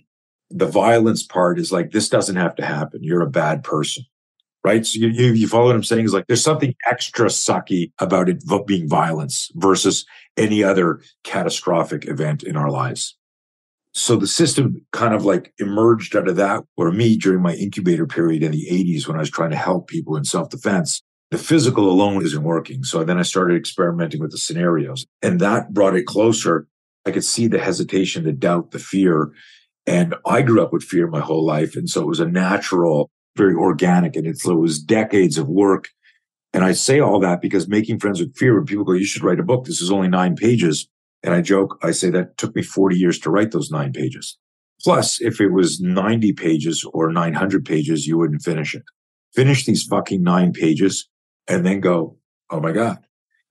[0.49, 3.03] the violence part is like, this doesn't have to happen.
[3.03, 4.05] You're a bad person
[4.63, 4.85] right?
[4.85, 8.29] So you, you, you follow what I'm saying is like there's something extra sucky about
[8.29, 10.05] it being violence versus
[10.37, 13.17] any other catastrophic event in our lives.
[13.93, 18.05] So the system kind of like emerged out of that, or me during my incubator
[18.05, 21.01] period in the 80s when I was trying to help people in self defense.
[21.31, 22.83] The physical alone isn't working.
[22.83, 26.67] So then I started experimenting with the scenarios and that brought it closer.
[27.05, 29.31] I could see the hesitation, the doubt, the fear.
[29.89, 31.75] And I grew up with fear my whole life.
[31.75, 35.89] And so it was a natural very organic and it was decades of work.
[36.53, 39.23] And I say all that because making friends with fear, when people go, you should
[39.23, 39.65] write a book.
[39.65, 40.87] This is only nine pages.
[41.23, 44.37] And I joke, I say that took me 40 years to write those nine pages.
[44.83, 48.83] Plus, if it was 90 pages or 900 pages, you wouldn't finish it.
[49.33, 51.09] Finish these fucking nine pages
[51.47, 52.17] and then go,
[52.51, 52.99] oh my God.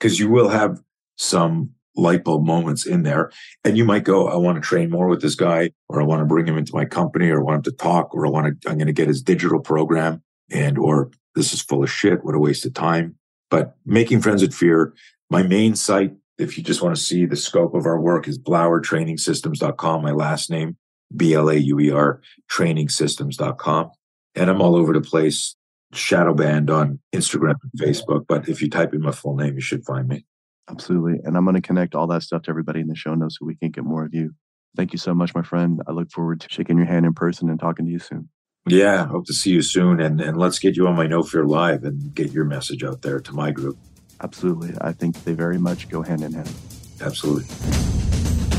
[0.00, 0.80] Cause you will have
[1.16, 3.30] some light bulb moments in there.
[3.64, 6.20] And you might go, I want to train more with this guy, or I want
[6.20, 8.62] to bring him into my company, or I want him to talk, or I want
[8.62, 12.24] to, I'm going to get his digital program and, or this is full of shit.
[12.24, 13.16] What a waste of time.
[13.50, 14.94] But making friends with fear,
[15.30, 18.38] my main site, if you just want to see the scope of our work is
[18.38, 20.02] blauertrainingsystems.com.
[20.02, 20.76] My last name,
[21.14, 22.20] B-L-A-U-E-R
[22.50, 23.90] trainingsystems.com.
[24.34, 25.56] And I'm all over the place,
[25.92, 28.26] shadow banned on Instagram and Facebook.
[28.28, 30.24] But if you type in my full name, you should find me.
[30.70, 31.20] Absolutely.
[31.24, 33.46] And I'm going to connect all that stuff to everybody in the show notes so
[33.46, 34.34] we can get more of you.
[34.76, 35.80] Thank you so much, my friend.
[35.88, 38.28] I look forward to shaking your hand in person and talking to you soon.
[38.66, 40.00] Yeah, hope to see you soon.
[40.00, 43.02] And, and let's get you on my Know Fear Live and get your message out
[43.02, 43.78] there to my group.
[44.20, 44.74] Absolutely.
[44.80, 46.52] I think they very much go hand in hand.
[47.00, 47.44] Absolutely.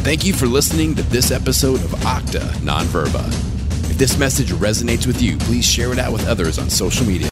[0.03, 3.25] Thank you for listening to this episode of Acta Non Verba.
[3.89, 7.27] If this message resonates with you, please share it out with others on social media.